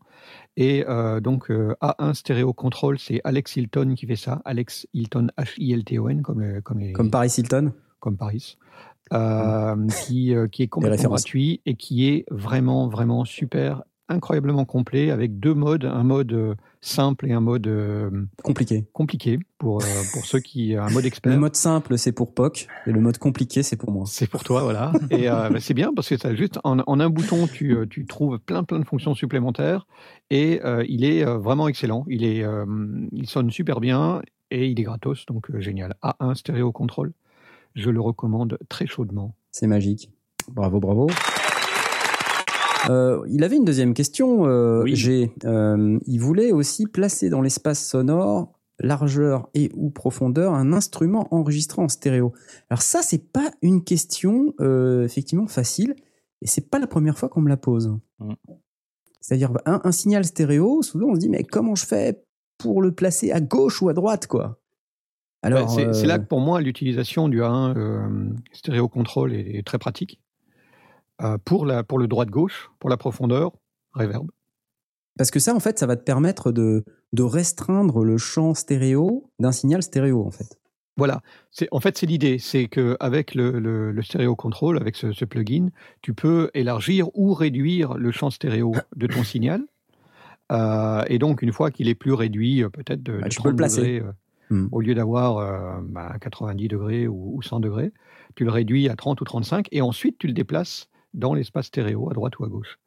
[0.58, 5.28] Et euh, donc euh, A1 Stereo Control, c'est Alex Hilton qui fait ça, Alex Hilton
[5.38, 7.72] H-I-L-T-O-N comme, le- comme les comme Paris Hilton?
[8.00, 8.58] comme Paris,
[9.12, 13.82] euh, qui, euh, qui est complètement gratuit et qui est vraiment, vraiment super,
[14.12, 18.10] incroyablement complet, avec deux modes, un mode euh, simple et un mode euh,
[18.42, 18.84] Compliqué.
[18.92, 20.74] compliqué pour, euh, pour ceux qui...
[20.76, 21.32] Un mode expert.
[21.32, 24.04] Le mode simple, c'est pour POC et le mode compliqué, c'est pour moi.
[24.06, 24.92] C'est pour toi, voilà.
[25.10, 28.38] Et euh, c'est bien parce que ça, juste en, en un bouton, tu, tu trouves
[28.38, 29.86] plein plein de fonctions supplémentaires
[30.30, 32.04] et euh, il est vraiment excellent.
[32.08, 32.64] Il est, euh,
[33.12, 35.94] il sonne super bien et il est gratos, donc génial.
[36.02, 37.12] A1 Stereo Control,
[37.74, 39.34] je le recommande très chaudement.
[39.50, 40.10] C'est magique.
[40.48, 41.08] Bravo, bravo.
[42.88, 44.96] Euh, il avait une deuxième question, euh, Oui.
[44.96, 45.32] G.
[45.44, 51.80] Euh, il voulait aussi placer dans l'espace sonore, largeur et ou profondeur, un instrument enregistré
[51.82, 52.32] en stéréo.
[52.70, 54.54] Alors ça, c'est pas une question
[55.04, 55.94] effectivement facile,
[56.40, 57.96] et c'est pas la première fois qu'on me la pose.
[58.18, 58.32] Mm.
[59.20, 62.24] C'est-à-dire un, un signal stéréo, souvent on se dit mais comment je fais
[62.58, 64.58] pour le placer à gauche ou à droite, quoi?
[65.42, 69.66] Alors Ouais, c'est là que pour moi l'utilisation du A1 euh, Stereo Control est, est
[69.66, 70.20] très pratique.
[71.20, 73.52] Euh, pour, la, pour le droite-gauche, pour la profondeur,
[73.92, 74.28] reverb.
[75.18, 79.30] Parce que ça, en fait, ça va te permettre de, de restreindre le champ stéréo
[79.38, 80.58] d'un signal stéréo, en fait.
[80.96, 81.20] Voilà.
[81.70, 82.38] En fait, c'est l'idée.
[82.38, 85.68] C'est qu'avec le, le, le Stereo Control, avec ce, ce plugin,
[86.00, 89.62] tu peux élargir ou réduire le champ stéréo de ton signal.
[90.50, 93.40] Euh, et donc, une fois qu'il est plus réduit, euh, peut-être de, Bah, de tu
[93.42, 93.80] peux le 30 placer.
[93.80, 94.12] degrés, euh,
[94.50, 94.68] Hmm.
[94.70, 97.90] au lieu d'avoir euh, bah, 90 degrés ou, ou 100 degrés,
[98.34, 102.10] tu le réduis à 30 ou 35 et ensuite tu le déplaces dans l'espace stéréo
[102.10, 102.78] à droite ou à gauche.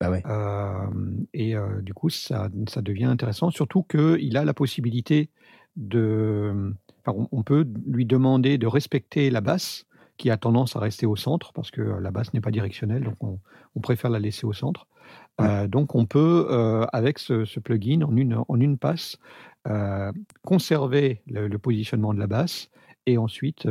[0.00, 0.22] Bah ouais.
[0.26, 0.86] Euh,
[1.34, 5.28] et euh, du coup, ça, ça devient intéressant, surtout qu'il a la possibilité
[5.76, 6.74] de.
[7.04, 9.84] enfin, on, peut lui demander de respecter la basse,
[10.16, 13.22] qui a tendance à rester au centre, parce que la basse n'est pas directionnelle, donc
[13.22, 13.38] on,
[13.74, 14.86] on préfère la laisser au centre.
[15.40, 16.48] Euh, donc on peut,
[16.92, 19.18] avec ce, ce plugin, en une, en une passe,
[20.42, 22.70] conserver le, le positionnement de la basse
[23.06, 23.66] et ensuite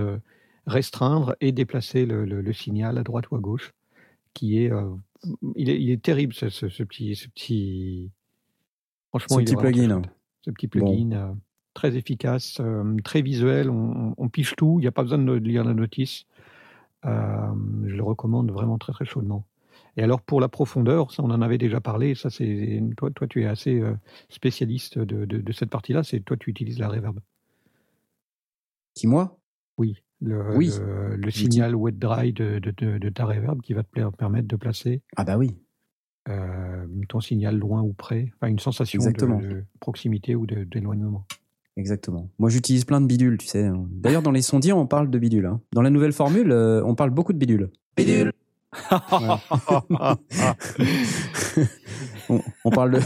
[0.70, 3.74] restreindre et déplacer le, le- le signal à droite ou à gauche,
[4.34, 4.90] qui est, euh,
[5.56, 8.12] il est, il est terrible ce, ce- ce petit, ce petit,
[9.10, 10.02] franchement, Ce il petit plugin.
[10.02, 10.12] chouette.
[10.42, 11.34] ce petit plugin euh,
[11.74, 15.64] très efficace, euh, très visuel, on, piche tout, il n'y a pas besoin de lire
[15.64, 16.26] la notice.
[17.04, 19.46] Je le recommande vraiment très très chaudement.
[19.98, 23.28] Et alors pour la profondeur, ça on en avait déjà parlé, ça c'est toi, toi
[23.28, 23.82] tu es assez
[24.30, 27.20] spécialiste de, de- de cette partie-là, c'est toi tu utilises la reverb.
[28.94, 29.38] Qui, moi?
[29.78, 30.72] Oui, le, Oui.
[30.80, 31.54] le, le J'utilise.
[31.54, 35.02] signal wet dry de, de- de- de ta reverb qui va te permettre de placer
[35.16, 35.58] Ah bah oui.
[36.28, 41.26] euh, ton signal loin ou près, enfin une sensation de, proximité ou de- d'éloignement.
[41.78, 42.30] Exactement.
[42.40, 43.70] Moi, j'utilise plein de bidules, tu sais.
[43.90, 45.46] D'ailleurs, dans les sondiers, on parle de bidules.
[45.46, 45.62] hein.
[45.72, 47.70] Dans la nouvelle formule, euh, on parle beaucoup de bidules.
[47.96, 48.34] Bidule.
[52.30, 53.00] on, on parle de...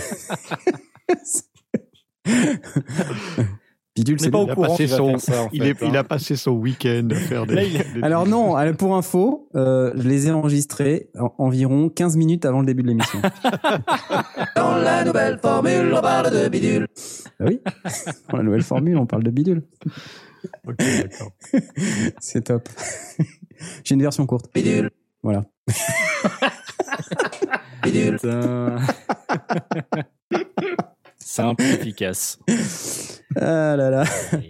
[3.95, 5.93] Bidule, c'est pas au Il a courant va son- ça, en Il, il hein.
[5.93, 7.53] a passé son week-end à faire des.
[7.53, 12.17] Là, il- des- Alors non, pour info, euh, je les ai enregistrés en- environ 15
[12.17, 13.21] minutes avant le début de l'émission.
[14.55, 16.87] Dans la nouvelle formule, on parle de bidule.
[17.39, 17.59] Ah oui,
[18.29, 19.61] dans la nouvelle formule, on parle de bidule.
[20.67, 21.31] Ok, d'accord.
[22.19, 22.67] C'est top.
[23.83, 24.49] J'ai une version courte.
[24.55, 24.89] Bidule.
[25.21, 25.43] Voilà.
[27.83, 28.15] Bidule.
[28.15, 28.77] Putain.
[31.17, 32.39] Simple, efficace.
[33.35, 34.03] Ah là là.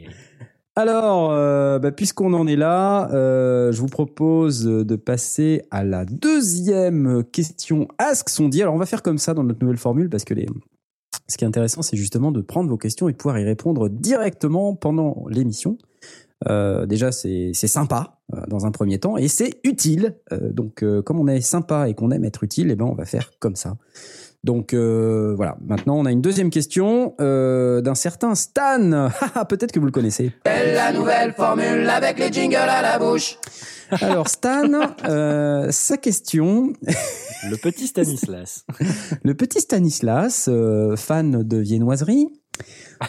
[0.75, 6.03] Alors, euh, bah, puisqu'on en est là, euh, je vous propose de passer à la
[6.03, 8.63] deuxième question Ask Sondier.
[8.63, 10.33] Alors, on va faire comme ça dans notre nouvelle formule parce que
[11.27, 13.87] ce qui est intéressant, c'est justement de prendre vos questions et de pouvoir y répondre
[13.87, 15.77] directement pendant l'émission.
[16.49, 20.15] Euh, déjà, c'est sympa dans un premier temps et c'est utile.
[20.31, 23.29] Donc, comme on est sympa et qu'on aime être utile, eh ben, on va faire
[23.39, 23.77] comme ça.
[24.43, 29.09] Donc euh, voilà, maintenant on a une deuxième question euh, d'un certain Stan.
[29.35, 30.31] Ah, Peut-être que vous le connaissez.
[30.45, 33.37] la nouvelle formule avec les jingles à la bouche.
[34.01, 34.69] Alors Stan,
[35.05, 36.73] euh, sa question,
[37.49, 38.65] Le petit Stanislas.
[39.23, 42.27] le petit Stanislas, euh, fan de viennoiserie,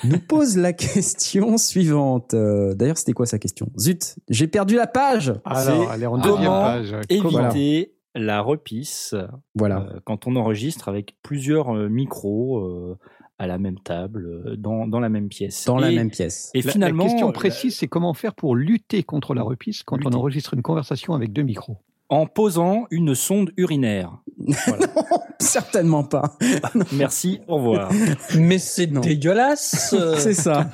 [0.05, 2.35] nous pose la question suivante.
[2.35, 3.71] Euh, D'ailleurs, c'était quoi sa question?
[3.79, 5.33] Zut, j'ai perdu la page.
[5.45, 6.95] Alors, C'est elle est en deuxième page.
[7.09, 9.15] Éviter la repisse
[9.55, 9.81] Voilà.
[9.95, 12.99] euh, quand on enregistre avec plusieurs euh, micros euh,
[13.39, 15.65] à la même table, dans, dans la même pièce.
[15.67, 16.51] Dans la même pièce.
[16.55, 19.97] Et La- finalement, la question précise, c'est comment faire pour lutter contre la repisse quand
[19.97, 20.09] Lutter.
[20.15, 21.79] on enregistre une conversation avec deux micros.
[22.11, 24.19] en posant une sonde urinaire.
[25.41, 26.37] Certainement pas.
[26.93, 27.91] Merci, au revoir.
[28.39, 29.01] Mais c'est Non.
[29.01, 29.95] dégueulasse.
[30.19, 30.71] C'est ça.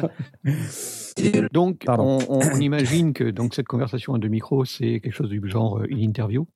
[1.53, 5.41] Donc, on, on- imagine que donc cette conversation à deux micros, c'est quelque chose du
[5.45, 6.47] genre une interview,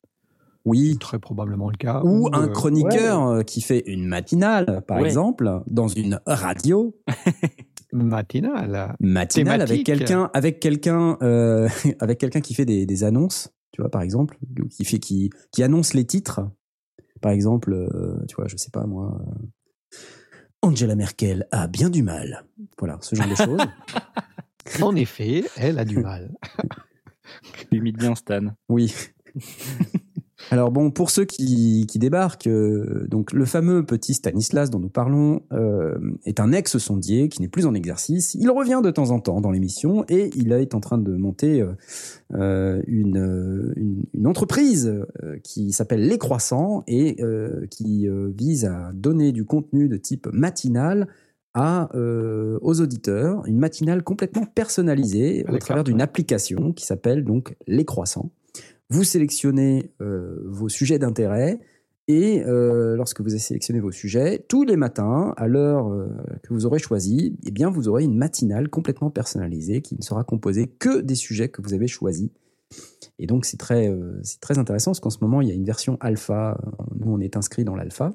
[0.65, 0.97] Oui.
[0.99, 2.01] très probablement le cas.
[2.05, 5.07] Ou un euh, chroniqueur euh, qui fait une matinale, par Ouais.
[5.07, 6.97] exemple, dans une radio
[7.93, 8.97] matinale.
[9.01, 11.69] matinale avec quelqu'un, avec quelqu'un, euh,
[12.01, 14.39] avec quelqu'un qui fait des, des annonces, tu vois, par exemple,
[14.71, 16.41] qui fait, qui, qui annonce les titres,
[17.21, 19.19] par exemple, euh, tu vois, je sais pas moi.
[19.21, 19.97] euh,
[20.63, 22.45] Angela Merkel a bien du mal.
[22.79, 23.61] Voilà, ce genre de choses.
[24.81, 26.35] En effet, elle a du mal.
[27.71, 28.47] Tu imites bien Stan.
[28.71, 28.95] Oui.
[30.51, 34.89] Alors bon, pour ceux qui, qui débarquent, euh, donc le fameux petit Stanislas dont nous
[34.89, 38.35] parlons euh, est un ex-sondier qui n'est plus en exercice.
[38.35, 41.65] Il revient de temps en temps dans l'émission et il est en train de monter
[42.35, 44.93] euh, une, une, une entreprise
[45.43, 47.17] qui s'appelle Les Croissants et
[47.71, 51.09] qui vise à donner du contenu de type matinal
[51.55, 57.25] à, euh, aux auditeurs, une matinale complètement personnalisée À au travers d'une application qui s'appelle
[57.25, 58.31] donc Les Croissants.
[58.91, 61.59] Vous sélectionnez euh, vos sujets d'intérêt
[62.07, 66.09] et euh, lorsque vous avez sélectionné vos sujets, tous les matins, à l'heure euh,
[66.43, 70.23] que vous aurez choisi, eh bien, vous aurez une matinale complètement personnalisée qui ne sera
[70.23, 72.29] composée que des sujets que vous avez choisis.
[73.19, 73.91] Et donc, c'est très,
[74.41, 76.59] très intéressant parce qu'en ce moment, il y a une version alpha.
[76.97, 78.13] Nous, on est inscrit dans l'alpha.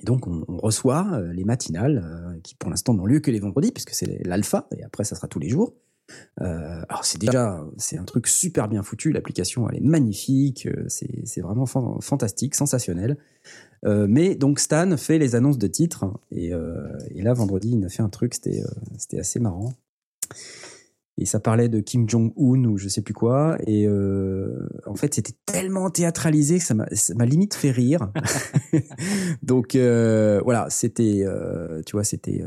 [0.00, 3.70] Et donc, on, on reçoit les matinales qui, pour l'instant, n'ont lieu que les vendredis
[3.70, 5.74] puisque c'est l'alpha et après, ça sera tous les jours.
[6.40, 9.12] Euh, alors c'est déjà c'est un truc super bien foutu.
[9.12, 13.16] L'application elle est magnifique, euh, c'est vraiment fan- fantastique, sensationnel.
[13.84, 16.50] Euh, mais donc Stan fait les annonces de titres et,
[17.10, 18.62] et là vendredi il a fait un truc c'était
[18.96, 19.72] c'était assez marrant.
[21.20, 23.88] Et ça parlait de Kim Jong Un ou je sais plus quoi et
[24.86, 28.12] en fait c'était tellement théâtralisé que ça m'a limite fait rire.
[29.42, 31.24] donc voilà c'était
[31.86, 32.42] tu vois c'était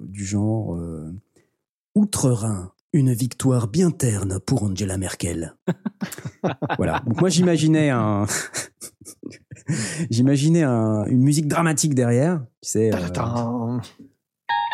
[0.00, 0.76] du genre
[1.94, 5.54] Outre-Rhin, une victoire bien terne pour Angela Merkel.
[6.78, 7.00] voilà.
[7.06, 8.26] Donc moi j'imaginais un,
[10.10, 12.40] j'imaginais un- une musique dramatique derrière.
[12.62, 12.90] Tu sais.
[12.94, 13.78] euh.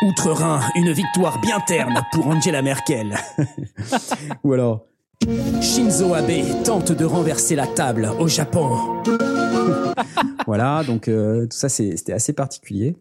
[0.01, 3.17] Outre-Rhin, une victoire bien terne pour Angela Merkel.
[4.43, 4.85] Ou alors.
[5.61, 9.03] Shinzo Abe tente de renverser la table au Japon.
[10.45, 12.95] voilà, donc euh, tout ça c'était assez particulier.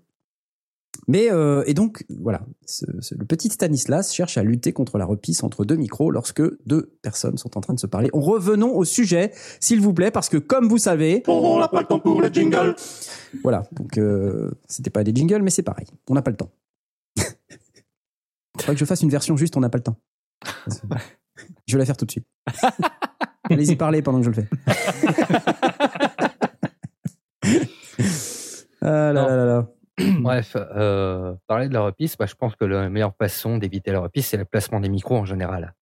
[1.10, 5.06] Mais euh, et donc voilà, ce- ce- le petit Stanislas cherche à lutter contre la
[5.06, 8.10] repisse entre deux micros lorsque deux personnes sont en train de se parler.
[8.12, 11.80] En revenons au sujet, s'il vous plaît, parce que comme vous savez, On n'a pas
[11.80, 12.76] le temps pour les jingles.
[13.42, 16.50] voilà, donc euh, c'était pas des jingles, mais c'est pareil, on n'a pas le temps.
[18.58, 19.96] Faudrait que je fasse une version juste, on n'a pas le temps.
[21.66, 22.26] Je vais la faire tout de suite.
[23.50, 24.48] Allez-y parler pendant que je le fais.
[28.82, 29.37] ah là là.
[30.28, 34.00] Bref, euh, parler de la repisse, bah, je pense que la meilleure façon d'éviter la
[34.00, 35.74] repisse, c'est le placement des micros en général.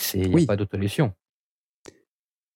[0.00, 0.46] C'est y a Oui.
[0.46, 1.12] pas d'autre solution.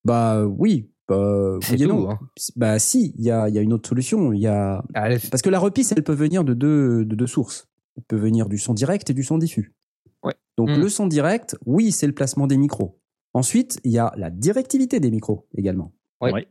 [0.04, 2.10] Bah oui, bah, C'est oui et tout, non.
[2.10, 2.18] hein.
[2.56, 4.32] Bah si, il y a, il y a une autre solution.
[4.32, 7.14] Il y a Ah, là, parce que la repisse, elle peut venir de deux, de
[7.14, 7.68] deux sources.
[7.96, 9.74] Elle peut venir du son direct et du son diffus.
[10.22, 10.34] Ouais.
[10.56, 10.80] Donc Mm.
[10.80, 12.98] le son direct, oui, c'est le placement des micros.
[13.34, 15.92] Ensuite, il y a la directivité des micros également.
[16.20, 16.32] Oui.
[16.32, 16.48] Ouais.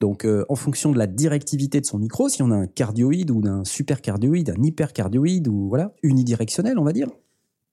[0.00, 3.30] Donc, euh, en fonction de la directivité de son micro, si on a un cardioïde
[3.30, 7.08] ou un supercardioïde, un hypercardioïde ou voilà, unidirectionnel, on va dire,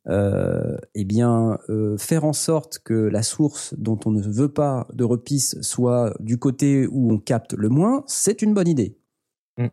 [0.09, 4.87] euh, eh bien, euh, faire en sorte que la source dont on ne veut pas
[4.93, 8.97] de repisse soit du côté où on capte le moins, c'est une bonne idée.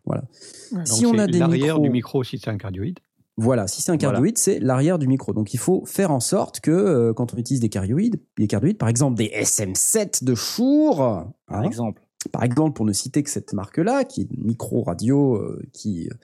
[0.05, 0.23] Voilà.
[0.71, 2.99] Donc si on a des l'arrière micros, du micro si c'est un cardioïde.
[3.37, 4.13] voilà, si c'est un Voilà.
[4.13, 5.31] cardioïde, c'est l'arrière du micro.
[5.31, 8.77] Donc il faut faire en sorte que euh, quand on utilise des cardioïdes, des cardioïdes,
[8.79, 12.01] par exemple des SM7 de Shure, Par hein, exemple.
[12.29, 16.15] Par exemple, pour ne citer que cette marque-là, qui est une micro-radio euh, qui euh,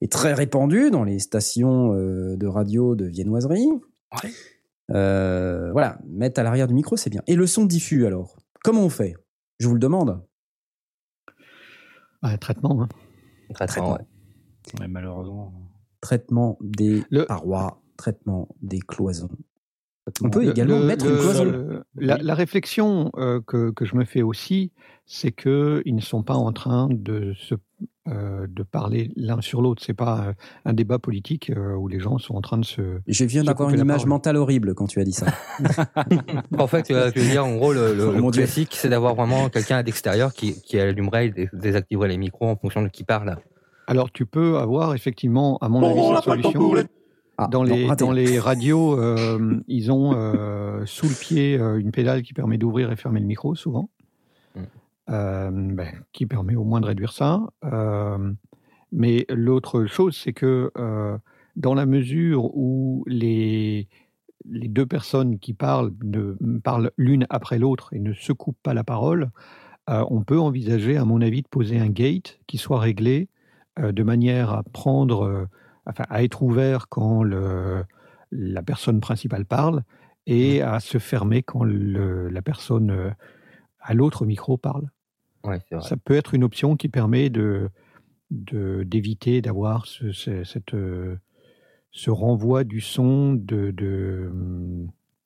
[0.00, 3.68] est très répandue dans les stations euh, de radio de viennoiserie.
[4.22, 4.30] Ouais.
[4.92, 7.22] Euh, voilà, mettre à l'arrière du micro, c'est bien.
[7.26, 8.36] Et le son diffus, alors?
[8.62, 9.16] Comment on fait?
[9.58, 10.22] Je vous le demande.
[12.22, 12.82] Un traitement.
[12.82, 12.88] hein.
[13.54, 14.80] Traitement, ouais.
[14.80, 15.52] Ouais, malheureusement.
[16.00, 19.30] Traitement des Le- parois, traitement des cloisons.
[20.22, 21.44] On peut Le- également le- mettre le- une cloison.
[21.44, 24.70] le- la, la réflexion euh, que, que je me fais aussi,
[25.04, 27.54] c'est que ils ne sont pas en train de se
[28.08, 29.82] euh, de parler l'un sur l'autre.
[29.84, 30.32] C'est pas euh,
[30.64, 33.00] un débat politique euh, où les gens sont en train de se.
[33.08, 34.08] Je viens d'avoir une image parole.
[34.10, 35.26] mentale horrible quand tu as dit ça.
[36.58, 39.14] En fait, euh, je veux dire, en gros, le, le- Oh le classique, c'est d'avoir
[39.16, 43.04] vraiment quelqu'un d'extérieur qui, qui allumerait et dé- désactiverait les micros en fonction de qui
[43.04, 43.36] parle.
[43.88, 46.74] Alors tu peux avoir effectivement, à mon Bon, avis, cette solution.
[47.38, 48.04] Ah, Dans les, raté.
[48.04, 52.56] dans les radios, euh, ils ont euh, sous le pied euh, une pédale qui permet
[52.56, 53.90] d'ouvrir et fermer le micro, souvent,
[54.56, 54.60] Mm.
[55.10, 57.42] Euh, ben, qui permet au moins de réduire ça.
[57.64, 58.32] Euh,
[58.90, 61.16] mais l'autre chose, c'est que euh,
[61.54, 63.88] dans la mesure où les,
[64.48, 68.74] les deux personnes qui parlent ne, parlent l'une après l'autre et ne se coupent pas
[68.74, 69.30] la parole,
[69.88, 73.28] euh, on peut envisager, à mon avis, de poser un gate qui soit réglé
[73.78, 75.46] euh, de manière à prendre, euh,
[75.86, 77.84] enfin, à être ouvert quand le,
[78.32, 79.82] la personne principale parle
[80.26, 83.10] et à se fermer quand le- la personne euh,
[83.80, 84.88] à l'autre micro parle.
[85.44, 85.88] Ouais, c'est vrai.
[85.88, 87.70] Ça peut être une option qui permet de
[88.30, 91.16] d'éviter d'avoir ce, ce- cette, euh,
[91.92, 94.32] ce renvoi du son de, de,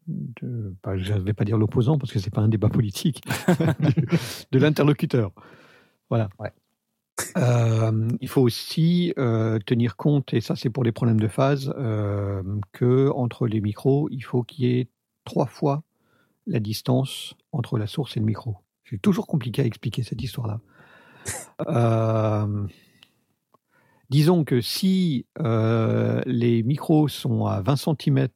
[0.06, 3.22] je ne vais pas dire l'opposant parce que c'est pas un débat politique,
[3.80, 3.92] de,
[4.52, 5.32] de l'interlocuteur.
[6.10, 6.28] Voilà.
[6.38, 6.52] Ouais.
[7.36, 11.72] Euh, il faut aussi euh, tenir compte, et ça c'est pour les problèmes de phase,
[11.76, 14.88] euh, que entre les micros, il faut qu'il y ait
[15.24, 15.82] trois fois
[16.46, 18.56] la distance entre la source et le micro.
[18.88, 20.60] C'est toujours compliqué à expliquer cette histoire-là.
[21.68, 22.66] Euh,
[24.08, 28.28] disons que si les micros sont à 20 cm,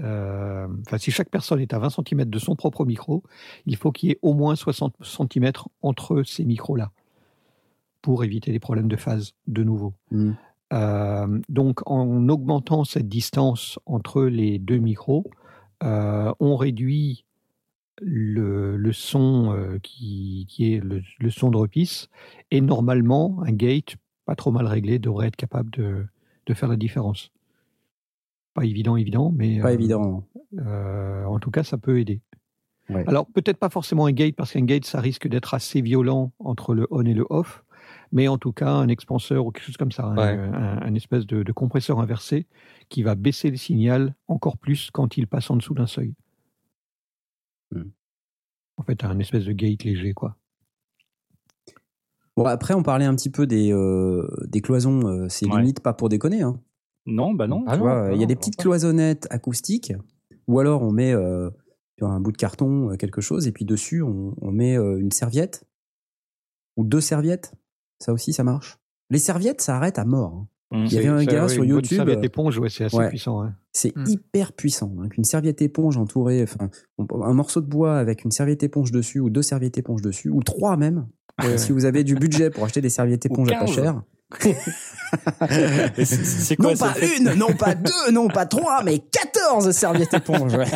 [0.00, 3.22] enfin si chaque personne est à 20 cm de son propre micro,
[3.64, 5.52] il faut qu'il y ait au moins 60 cm
[5.82, 6.90] entre ces micros-là
[8.04, 9.94] pour éviter les problèmes de phase de nouveau.
[10.10, 10.32] Mm.
[10.74, 15.24] Euh, donc en augmentant cette distance entre les deux micros,
[15.82, 17.24] euh, on réduit
[18.02, 22.08] le, le son euh, qui, qui est le, le son de repisse
[22.50, 26.04] et normalement un gate pas trop mal réglé devrait être capable de,
[26.44, 27.30] de faire la différence.
[28.52, 30.24] Pas évident, évident, mais Pas évident.
[30.58, 32.20] en tout cas ça peut aider.
[32.90, 33.04] Ouais.
[33.06, 36.74] Alors peut-être pas forcément un gate parce qu'un gate ça risque d'être assez violent entre
[36.74, 37.63] le on et le off,
[38.14, 40.38] mais en tout cas un expanseur ou quelque chose comme ça, un- Ouais.
[40.38, 42.46] un, un espèce de, de compresseur inversé
[42.88, 46.14] qui va baisser le signal encore plus quand il passe en dessous d'un seuil.
[47.72, 47.90] Hmm.
[48.78, 50.36] En fait, un espèce de gate léger, quoi.
[52.36, 55.06] Bon, après, on parlait un petit peu des, euh, des cloisons.
[55.06, 55.60] euh, c'est Ouais.
[55.60, 56.42] limite pas pour déconner.
[56.42, 56.60] Hein.
[57.06, 57.64] Non, bah non.
[57.66, 59.92] Ah Tu non, vois, il y a non, des petites cloisonnettes acoustiques,
[60.48, 61.50] ou alors on met euh,
[61.98, 64.98] sur un bout de carton euh, quelque chose, et puis dessus on, on met euh,
[64.98, 65.64] une serviette
[66.76, 67.52] ou deux serviettes.
[67.98, 68.78] Ça aussi, ça marche.
[69.10, 70.32] Les serviettes, ça arrête à mort.
[70.34, 70.48] hein.
[70.78, 70.84] Mm.
[70.86, 72.96] Il y avait un gars ouais, sur une YouTube, serviette euh, éponge, ouais, c'est assez
[72.96, 73.08] ouais.
[73.08, 73.48] puissant.
[73.72, 74.04] C'est Hmm.
[74.08, 74.92] hyper puissant.
[75.00, 79.20] hein, qu'une serviette éponge entourée, enfin, un morceau de bois avec une serviette éponge dessus,
[79.20, 81.06] ou deux serviettes éponges dessus, ou trois même.
[81.42, 83.74] Ouais, si vous avez du budget pour acheter des serviettes éponges à pas 15.
[83.74, 84.02] cher.
[86.04, 90.14] C'est- quoi non pas fait- une, non pas deux, non pas trois, mais 14 serviettes
[90.14, 90.54] éponges.
[90.54, 90.66] ouais.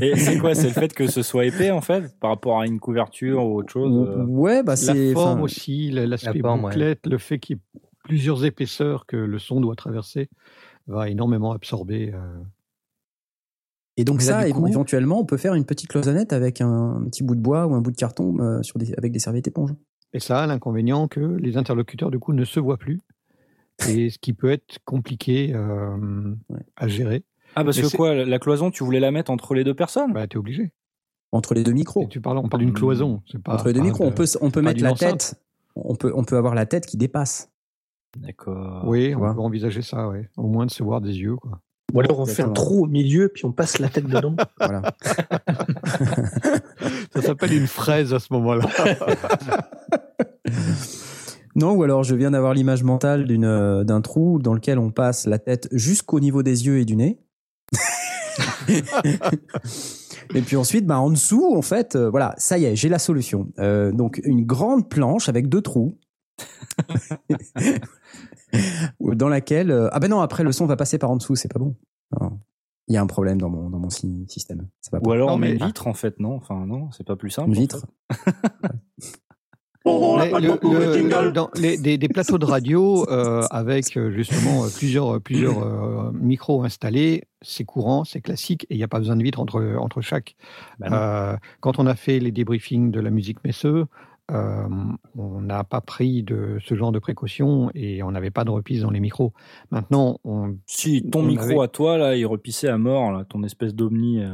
[0.00, 2.66] Et c'est quoi C'est le fait que ce soit épais en fait par rapport à
[2.66, 5.12] une couverture ou autre chose euh, Ouais, bah La c'est.
[5.12, 6.70] forme enfin, aussi, la- l'aspect La forme, ouais.
[6.70, 10.28] bouclette, le fait qu'il y ait plusieurs épaisseurs que le son doit traverser
[10.86, 12.12] va énormément absorber.
[12.14, 12.18] euh,
[13.96, 17.22] Et donc Mais ça, coup- éventuellement, on peut faire une petite cloisonnette avec un petit
[17.22, 19.70] bout de bois ou un bout de carton euh, sur des, avec des serviettes éponges.
[20.12, 23.00] Et ça a l'inconvénient que les interlocuteurs, du coup, ne se voient plus.
[23.88, 25.96] Et ce qui peut être compliqué euh,
[26.48, 26.60] Ouais.
[26.76, 27.24] à gérer.
[27.56, 30.12] Ah parce Mais que quoi La cloison, tu voulais la mettre entre les deux personnes?
[30.12, 30.72] Bah, t'es obligé.
[31.32, 32.04] Entre les deux micros.
[32.04, 32.74] Et tu parles, on parle d'une Hmm.
[32.74, 33.22] cloison.
[33.44, 35.18] Pas, Entre les deux micros, de- on peut, on peut pas mettre la enceinte.
[35.32, 35.40] tête.
[35.76, 37.50] On peut, on peut avoir la tête qui dépasse.
[38.16, 38.84] D'accord.
[38.86, 40.28] Oui, tu on peut envisager ça, ouais.
[40.36, 41.60] Au moins de se voir des yeux, quoi.
[41.92, 44.36] Ou alors on fait un trou au milieu, puis on passe la tête dedans.
[44.58, 44.82] Voilà.
[47.12, 48.68] Ça s'appelle une fraise à ce moment-là.
[51.56, 54.90] Non, ou alors je viens d'avoir l'image mentale d'une, euh, d'un trou dans lequel on
[54.90, 57.20] passe la tête jusqu'au niveau des yeux et du nez.
[60.34, 62.98] et puis ensuite, bah, en dessous, en fait, euh, voilà, ça y est, j'ai la
[62.98, 63.52] solution.
[63.58, 65.98] Euh, donc une grande planche avec deux trous.
[69.00, 71.52] dans laquelle euh, ah ben non après le son va passer par en dessous, c'est
[71.52, 71.76] pas bon.
[72.20, 72.40] Non.
[72.88, 74.66] Il y a un problème dans mon dans mon sy- système.
[74.90, 75.08] Va pas.
[75.08, 77.30] Ou alors on met mais- une vitre en fait, non Enfin non, c'est pas plus
[77.30, 77.56] simple.
[77.56, 77.68] Une en
[79.84, 79.96] vitre.
[80.02, 81.32] On Mais n'a pas le- le concours le- de jingle.
[81.32, 86.10] dans les- des, des plateaux de radio euh, avec euh, justement euh, plusieurs, plusieurs euh,
[86.12, 89.76] micros installés, c'est courant, c'est classique et il n'y a pas besoin de vitre entre,
[89.78, 90.36] entre chaque.
[90.82, 93.86] Euh, quand on a fait les débriefings de la musique Messeux,
[94.30, 94.66] euh,
[95.18, 98.80] on n'a pas pris de ce genre de précautions et on n'avait pas de reprise
[98.80, 99.34] dans les micros.
[99.70, 103.24] Maintenant, on, Si ton on micro avait- à toi là, il repissait à mort là,
[103.28, 104.22] ton espèce d'omni.
[104.22, 104.30] euh,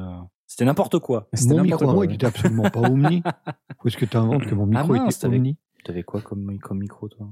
[0.51, 1.28] C'était n'importe quoi.
[1.32, 3.22] C'était mon micro, à moi, quoi, il était absolument pas omni.
[3.84, 6.59] Où est-ce que tu inventes que mon Ah micro mince, était omni T'avais quoi comme,
[6.59, 7.28] comme micro toi?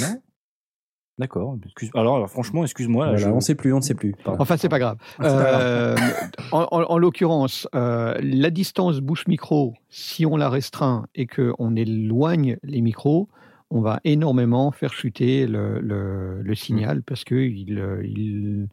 [0.00, 0.20] Non
[1.18, 1.56] D'accord.
[1.64, 1.90] Excuse...
[1.94, 3.04] Alors, alors, franchement, excuse-moi.
[3.06, 4.16] là, Voilà, je- on sait plus, on ne sait plus.
[4.24, 4.42] Pardon.
[4.42, 4.96] Enfin, c'est pas grave.
[5.20, 5.60] Grave.
[5.62, 5.96] Euh,
[6.50, 12.56] en en- en l'occurrence, euh, la distance bouche-micro, si on la restreint et qu'on éloigne
[12.64, 13.28] les micros,
[13.70, 18.68] on va énormément faire chuter le, le- le signal parce qu'il euh, il,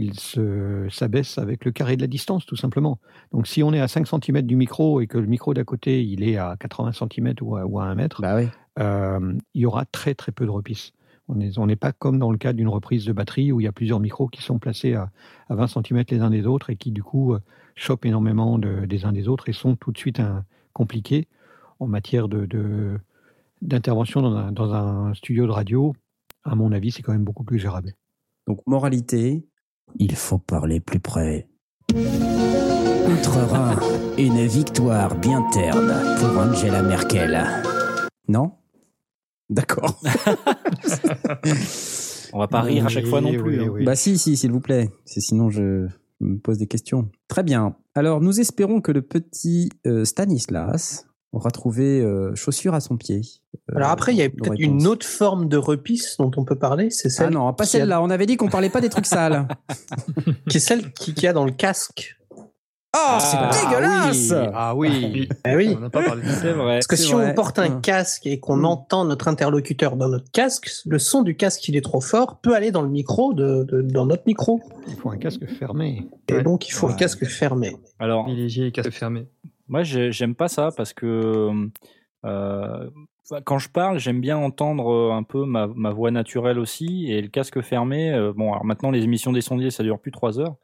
[0.00, 2.98] il se s'abaisse avec le carré de la distance, tout simplement.
[3.32, 6.04] Donc, si on est à 5 cm du micro et que le micro d'à côté,
[6.04, 8.46] il est à 80 cm ou à, ou à 1 mètre, Bah oui.
[8.78, 10.92] euh, il y aura très très peu de repisse.
[11.26, 13.66] On n'est on pas comme dans le cas d'une reprise de batterie où il y
[13.66, 15.10] a plusieurs micros qui sont placés à,
[15.50, 17.40] à 20 cm les uns des autres et qui du coup euh,
[17.74, 21.26] chopent énormément de- des uns des autres et sont tout de suite un- compliqués
[21.80, 22.98] en matière de de-
[23.62, 25.94] d'intervention dans, un, dans un studio de radio.
[26.44, 27.92] À mon avis, c'est quand même beaucoup plus gérable.
[28.46, 29.44] Donc moralité,
[29.96, 31.48] il faut parler plus près.
[31.94, 33.78] Outre-Rhin,
[34.18, 37.46] une victoire bien terne pour Angela Merkel.
[38.28, 38.52] Non?
[39.48, 39.98] D'accord.
[42.32, 43.58] On va pas rire à chaque fois non plus.
[43.58, 43.70] oui, hein.
[43.72, 43.84] oui.
[43.84, 44.90] Bah si, si, s'il vous plaît.
[45.06, 45.88] C'est sinon je
[46.20, 47.08] me pose des questions.
[47.28, 47.74] Très bien.
[47.94, 53.20] Alors nous espérons que le petit euh, Stanislas aura trouvé euh, chaussure à son pied.
[53.70, 56.56] Euh, Alors après, il y a peut-être une autre forme de repisse dont on peut
[56.58, 58.02] parler, c'est celle Ah non, pas a- celle-là.
[58.02, 59.46] On avait dit qu'on parlait pas des trucs sales.
[60.48, 62.14] qui est celle qui, qui a dans le casque.
[62.96, 65.28] Oh, c'est Ah dégueulasse oui, Ah oui.
[65.46, 65.74] Eh oui.
[65.76, 66.40] On n'a pas parlé de ça.
[66.40, 66.76] C'est vrai.
[66.76, 67.30] Parce que C'est si vrai.
[67.30, 67.80] on porte un Hum.
[67.82, 68.64] casque et qu'on Hum.
[68.64, 72.54] entend notre interlocuteur dans notre casque, le son du casque, il est trop fort, peut
[72.54, 74.62] aller dans le micro, de, de- dans notre micro.
[74.88, 76.08] Il faut un casque fermé.
[76.28, 76.42] Et Ouais.
[76.42, 76.94] donc, il faut Ouais.
[76.94, 77.76] le casque fermé.
[77.98, 79.26] Alors, Privilégié et casque fermé.
[79.68, 81.50] Moi, j'ai- j'aime pas ça parce que
[82.24, 82.90] euh,
[83.44, 87.20] quand je parle, j'aime bien entendre euh, un peu ma, ma voix naturelle aussi et
[87.20, 88.12] le casque fermé.
[88.12, 90.56] euh, bon, alors maintenant, les émissions des sondiers, ça dure plus trois heures.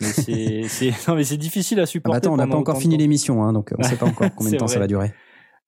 [0.00, 2.16] Mais c'est difficile à Ah bah supporter.
[2.18, 4.56] attends, on n'a pas encore fini l'émission, hein, donc on sait pas encore combien de
[4.56, 5.12] temps ça va durer.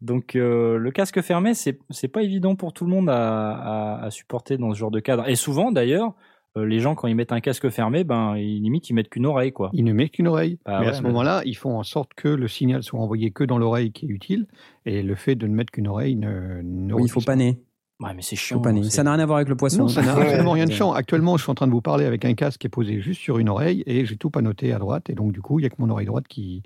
[0.00, 4.04] Donc euh, le casque fermé, c'est c'est pas évident pour tout le monde à, à,
[4.06, 5.28] à supporter dans ce genre de cadre.
[5.28, 6.14] Et souvent, d'ailleurs,
[6.56, 9.26] euh, les gens quand ils mettent un casque fermé, ben ils, limite ils mettent qu'une
[9.26, 9.70] oreille quoi.
[9.72, 10.58] Il ne met qu'une oreille.
[10.66, 13.00] Bah mais ouais, à ce mais- moment-là, ils font en sorte que le signal soit
[13.00, 14.46] envoyé que dans l'oreille qui est utile.
[14.86, 17.58] Et le fait de ne mettre qu'une oreille ne, ne Oui, il faut paner.
[18.00, 18.62] Ouais, mais c'est Faut chiant.
[18.82, 19.82] c'est- Ça n'a rien à voir avec le poisson.
[19.82, 20.92] Non, ça n'a absolument rien de chiant.
[20.92, 23.20] Actuellement, je suis en train de vous parler avec un casque qui est posé juste
[23.20, 25.08] sur une oreille et j'ai tout panoté à droite.
[25.08, 26.62] Et donc, du coup, il n'y a que mon oreille droite qui,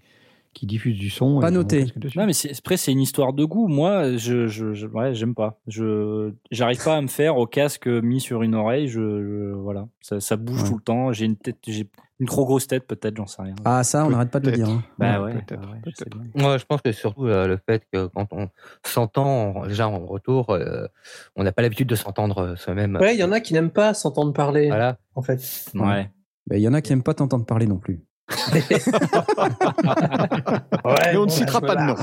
[0.57, 1.41] qui diffuse du son.
[1.41, 1.85] Pas noté.
[2.17, 3.69] Non, mais c'est- après, c'est une histoire de goût.
[3.69, 5.61] Moi, je, je, je- ouais, j'aime pas.
[5.67, 8.89] Je, j'arrive pas à me faire au casque mis sur une oreille.
[8.89, 10.69] Je, je- voilà, ça, ça bouge Ouais.
[10.69, 11.13] tout le temps.
[11.13, 11.89] J'ai une tête, j'ai
[12.19, 13.55] une trop grosse tête, peut-être, j'en sais rien.
[13.67, 14.69] Ah ça, on n'arrête pas de le dire.
[14.71, 14.83] hein.
[14.99, 15.99] bah ouais, peut-être, bah ouais, je peut-être.
[15.99, 16.43] sais bien.
[16.43, 18.49] Moi, je pense que surtout euh, le fait que quand on
[18.85, 20.87] s'entend déjà en retour, euh,
[21.37, 22.97] on n'a pas l'habitude de s'entendre euh, soi-même.
[22.97, 24.97] Ouais, il y en a qui n'aiment pas s'entendre parler, Voilà.
[25.15, 25.71] en fait.
[25.75, 26.11] Ouais.
[26.53, 28.01] Il y en a qui aiment pas t'entendre parler non plus.
[28.29, 28.63] Ouais,
[31.13, 31.95] Mais on bon, ne citera bah, pas de nom.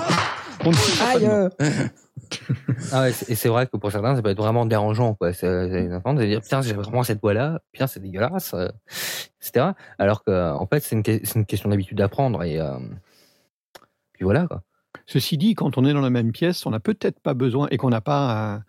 [0.65, 1.49] On ne citera pas de nom.
[2.91, 5.33] Ah ouais, c'est- et c'est vrai que pour certains, ça peut être vraiment dérangeant, quoi.
[5.33, 8.69] C'est de dire, putain, j'ai vraiment cette voix-là, putain, c'est dégueulasse, euh,
[9.41, 9.71] etc.
[9.99, 12.77] Alors que, en fait, c'est une, que- c'est une question d'habitude d'apprendre et, euh,
[14.13, 14.63] puis voilà, quoi.
[15.05, 17.77] Ceci dit, quand on est dans la même pièce, on n'a peut-être pas besoin et
[17.77, 18.61] qu'on n'a pas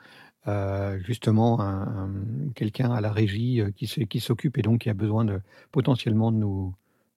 [0.46, 4.80] euh, justement un- un- quelqu'un à la régie euh, qui, se- qui s'occupe et donc
[4.82, 5.40] qui a besoin de
[5.72, 6.74] potentiellement de nous,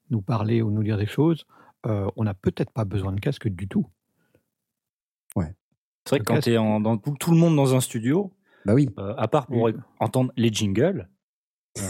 [0.10, 1.46] nous parler ou nous dire des choses,
[1.86, 3.88] euh, on n'a peut-être pas besoin de casque du tout.
[6.06, 6.46] C'est vrai que quand casque.
[6.46, 8.32] t'es en, dans tout, le monde dans un studio,
[8.66, 8.88] Bah oui.
[8.98, 9.74] euh, à part pour Oui.
[10.00, 11.10] entendre les jingles,
[11.78, 11.82] euh,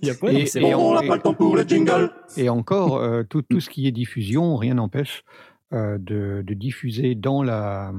[0.00, 0.32] il y a pas.
[0.32, 0.74] Et- bon.
[0.90, 2.12] On n'a pas le temps pour le jingle.
[2.36, 5.24] Et encore, euh, tout, tout ce qui est diffusion, rien n'empêche
[5.72, 7.92] euh, de, de diffuser dans la,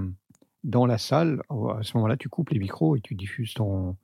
[0.63, 1.41] dans la salle.
[1.49, 3.97] À ce moment-là, tu coupes les micros et tu diffuses ton,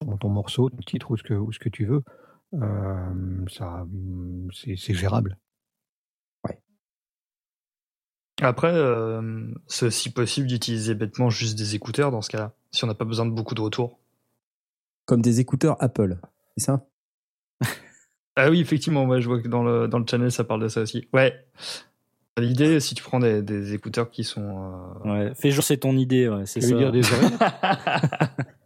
[0.00, 2.02] ton, ton morceau, ton titre ou ce que, ou ce que tu veux.
[2.54, 5.36] Euh, ça, hum, c'est c'est gérable.
[8.42, 12.86] Après, euh, c'est aussi possible d'utiliser bêtement juste des écouteurs dans ce cas-là, si on
[12.86, 13.98] n'a pas besoin de beaucoup de retours.
[15.04, 16.16] Comme des écouteurs Apple.
[16.56, 16.86] C'est ça?
[18.36, 20.68] Ah oui, effectivement, ouais, je vois que dans le, dans le channel, ça parle de
[20.68, 21.06] ça aussi.
[21.12, 21.44] Ouais.
[22.38, 24.94] L'idée, si tu prends des, des écouteurs qui sont.
[25.04, 26.72] euh, Ouais, fais genre c'est ton idée, ouais, c'est Tu ça.
[26.74, 27.36] veux dire des oreilles?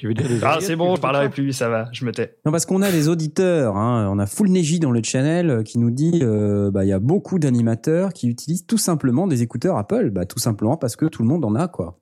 [0.00, 2.38] Tu veux dire des Ah, c'est bon, je parlerai plus, ça va, je me tais.
[2.46, 3.76] Non, parce qu'on a des auditeurs.
[3.76, 4.08] Hein.
[4.10, 6.92] On a Full Neji dans le channel euh, qui nous dit euh, bah, il y
[6.94, 10.08] a beaucoup d'animateurs qui utilisent tout simplement des écouteurs Apple.
[10.08, 12.00] Bah, tout simplement parce que tout le monde en a, quoi.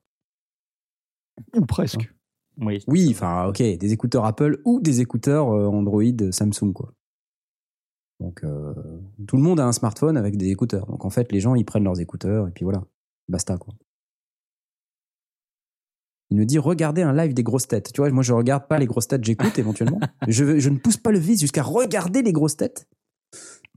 [1.57, 2.09] Ou presque.
[2.61, 2.81] Oui.
[2.87, 6.93] Oui, enfin, ok, des écouteurs Apple ou des écouteurs euh, Android Samsung, quoi.
[8.21, 8.73] Donc, euh,
[9.27, 10.85] tout le monde a un smartphone avec des écouteurs.
[10.85, 12.81] Donc, en fait, les gens, ils prennent leurs écouteurs et puis voilà.
[13.27, 13.73] Basta, quoi.
[16.31, 17.91] Il nous dit regardez un live des grosses têtes.
[17.93, 19.99] Tu vois, moi, je regarde pas les grosses têtes, j'écoute éventuellement.
[20.27, 22.87] je, je ne pousse pas le vice jusqu'à regarder les grosses têtes.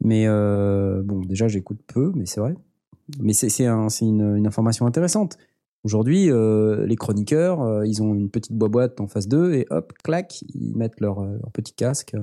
[0.04, 2.54] Mais euh, bon, déjà, j'écoute peu, mais c'est vrai.
[3.20, 5.36] Mais c'est c'est un- c'est une, une information intéressante.
[5.84, 9.92] Aujourd'hui, euh, les chroniqueurs, euh, ils ont une petite boîte en face d'eux et hop,
[10.04, 12.14] clac, ils mettent leur, leur petit casque.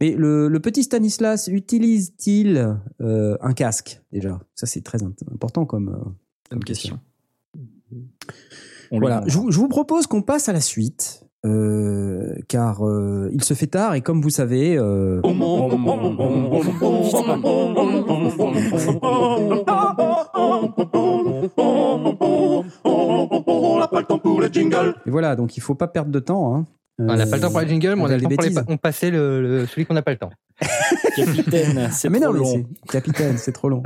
[0.00, 4.40] Mais le, le petit Stanislas utilise-t-il un casque déjà?
[4.54, 6.14] Ça, c'est très important comme,
[6.66, 6.98] question.
[8.90, 13.28] On voilà, je, vous- je vous propose qu'on passe à la suite, euh, car euh,
[13.32, 15.20] il se fait tard et comme vous savez, euh,
[22.84, 24.94] On n'a pas le temps pour les jingles.
[25.06, 26.54] et voilà, donc il faut pas perdre de temps.
[26.54, 26.64] Hein.
[26.98, 28.44] On n'a pas le temps pour les jingles, mais on a le temps des pour
[28.44, 30.30] les pa- on passait le, le- celui qu'on n'a pas le temps.
[31.14, 32.64] Capitaine, c'est Ah, mais trop non, mais long.
[32.90, 33.82] capitaine, c'est trop long.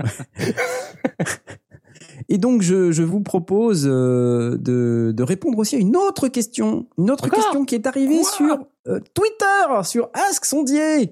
[2.33, 6.87] Et donc, je, je vous propose euh, de, de répondre aussi à une autre question.
[6.97, 11.11] Une autre Encore question qui est arrivée sur euh, Twitter, sur Ask Sondier.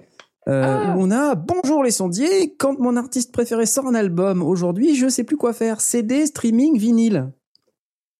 [0.48, 0.94] euh, Ah.
[0.96, 5.08] où on a Bonjour les sondiers, quand mon artiste préféré sort un album aujourd'hui, je
[5.08, 5.80] sais plus quoi faire.
[5.80, 7.32] CD, streaming, vinyle.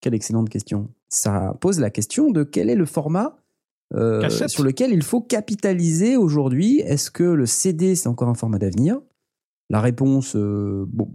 [0.01, 0.89] Quelle excellente question.
[1.07, 3.37] Ça pose la question de quel est le format
[3.95, 6.79] euh, sur lequel il faut capitaliser aujourd'hui.
[6.81, 8.99] Est-ce que le CD, c'est encore un format d'avenir?
[9.71, 11.09] La réponse, euh, bon,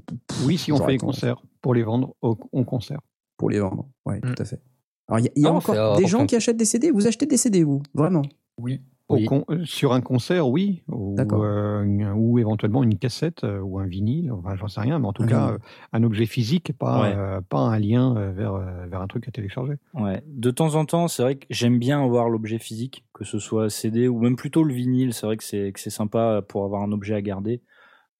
[0.46, 3.00] Oui, si on fait des concerts pour les vendre au, en concert.
[3.38, 3.86] pour les vendre.
[4.04, 4.34] Ouais, Mm.
[4.34, 4.60] tout à fait.
[5.08, 6.90] Alors, il y a, il y a Non, encore des gens qui achètent des CD.
[6.90, 7.82] Vous achetez des CD, vous?
[7.94, 8.22] Vraiment?
[8.58, 8.82] Oui.
[9.08, 9.24] Au Oui.
[9.24, 10.82] con- euh, sur un concert, oui.
[10.88, 11.42] Ou, D'accord.
[11.42, 14.30] euh, ou éventuellement une cassette euh, ou un vinyle.
[14.30, 14.98] Enfin, j'en sais rien.
[14.98, 15.56] Mais en tout Un cas,
[15.92, 17.14] un objet physique, pas, Ouais.
[17.16, 18.54] euh, pas un lien vers,
[18.88, 19.74] vers un truc à télécharger.
[19.94, 20.22] Ouais.
[20.26, 23.68] De temps en temps, c'est vrai que j'aime bien avoir l'objet physique, que ce soit
[23.70, 25.12] CD ou même plutôt le vinyle.
[25.14, 27.62] C'est vrai que c'est que c'est sympa pour avoir un objet à garder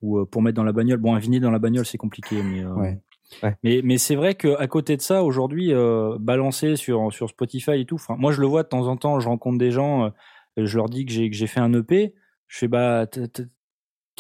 [0.03, 0.99] ou pour mettre dans la bagnole.
[0.99, 3.01] Bon, un vinyle dans la bagnole, c'est compliqué, mais euh, Ouais.
[3.43, 3.57] Ouais.
[3.63, 7.81] mais mais c'est vrai que à côté de ça, aujourd'hui, euh, balancer sur sur Spotify
[7.81, 8.01] et tout.
[8.11, 9.19] Moi, je le vois de temps en temps.
[9.21, 10.11] Je rencontre des gens, euh,
[10.57, 12.15] je leur dis que j'ai que j'ai fait un EP.
[12.47, 13.07] Je fais bah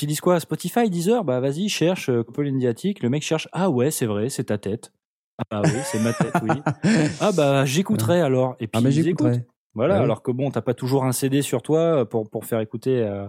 [0.02, 1.24] dis quoi Spotify, Deezer?
[1.24, 3.02] Bah vas-y, cherche euh, Couple Indiatique.
[3.02, 3.48] Le mec cherche.
[3.52, 4.92] Ah ouais, c'est vrai, c'est ta tête.
[5.38, 6.50] Ah bah oui, c'est ma tête, oui.
[7.20, 8.57] Ah bah j'écouterai alors.
[8.61, 9.40] Et puis Ah, mais écoutent.
[9.74, 12.61] Voilà, Bah alors que bon, t'as pas toujours un CD sur toi pour, pour faire
[12.61, 13.28] écouter euh, euh,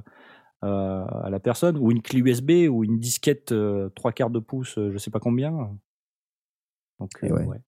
[0.65, 4.77] à la personne, ou une clé USB, ou une disquette euh, trois quarts de pouce,
[4.77, 5.51] euh, je sais pas combien.
[6.99, 7.45] Donc, Et euh, ouais.
[7.45, 7.61] ouais.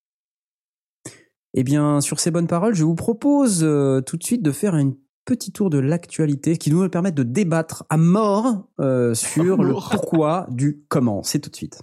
[1.53, 4.75] Eh bien, sur ces bonnes paroles, je vous propose euh, tout de suite de faire
[4.75, 4.93] un
[5.25, 10.47] petit tour de l'actualité qui nous permettre de débattre à mort euh, sur le pourquoi
[10.49, 11.23] du comment.
[11.23, 11.79] C'est tout de suite.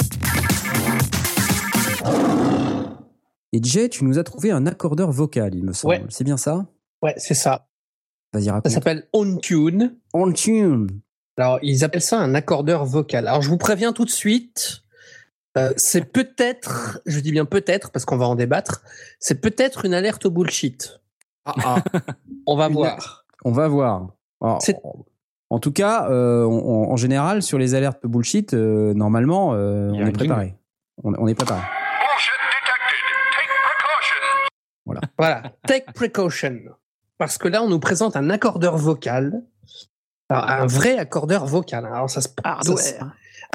[3.52, 5.94] Et Jay, tu nous as trouvé un accordeur vocal, il me semble.
[5.94, 6.04] Ouais.
[6.08, 6.66] C'est bien ça?
[7.02, 7.68] Ouais, c'est ça.
[8.32, 8.72] Vas-y, Ça raconte.
[8.72, 9.96] s'appelle OnTune.
[10.12, 10.88] On tune.
[11.36, 13.26] Alors, ils appellent ça un accordeur vocal.
[13.26, 14.82] Alors, je vous préviens tout de suite,
[15.58, 18.82] euh, c'est peut-être, je dis bien peut-être, parce qu'on va en débattre,
[19.18, 21.00] c'est peut-être une alerte au bullshit.
[22.46, 23.24] On va voir.
[23.44, 24.08] On va voir.
[24.40, 24.60] Alors,
[25.50, 29.54] en tout cas, euh, on- on- en général, sur les alertes de bullshit, euh, normalement,
[29.54, 30.54] euh, on est préparé.
[31.02, 31.60] On, on est préparé.
[31.60, 33.04] Bullshit detected.
[33.36, 35.00] Take precaution.
[35.18, 36.58] Voilà, take precaution.
[37.18, 39.42] Parce que là, on nous présente un accordeur vocal.
[40.30, 41.84] Alors, un vrai accordeur vocal.
[41.86, 42.94] Alors, ça se ça se-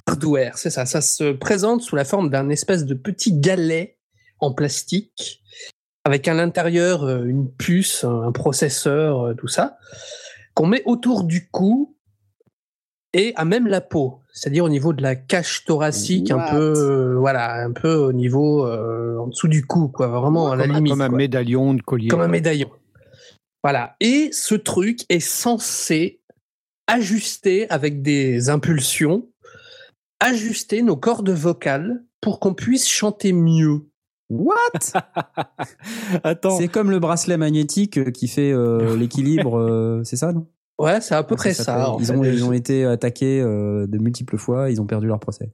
[0.07, 0.85] hardware, c'est ça.
[0.85, 3.97] Ça se présente sous la forme d'un espèce de petit galet
[4.39, 5.41] en plastique
[6.05, 9.77] avec à l'intérieur euh, une puce, un processeur, euh, tout ça,
[10.53, 11.95] qu'on met autour du cou
[13.13, 17.15] et à même la peau, c'est-à-dire au niveau de la cage thoracique, un peu, euh,
[17.17, 20.71] voilà, un peu au niveau euh, en dessous du cou, quoi, vraiment à la comme,
[20.71, 20.91] un- limite.
[20.93, 21.17] comme un quoi.
[21.17, 22.07] médaillon de collier.
[22.07, 22.69] Comme un médaillon.
[23.63, 23.95] Voilà.
[23.99, 26.18] Et ce truc est censé
[26.89, 29.27] ajuster avec des impulsions,
[30.19, 33.85] ajuster nos cordes vocales pour qu'on puisse chanter mieux.
[34.29, 34.55] What?
[36.23, 40.47] Attends, C'est comme le bracelet magnétique euh, qui fait euh, l'équilibre, euh, c'est ça, non?
[40.79, 41.93] Ouais, c'est à peu près ça.
[41.99, 45.51] Ils ont, ils ont été attaqués euh, de multiples fois, ils ont perdu leur procès.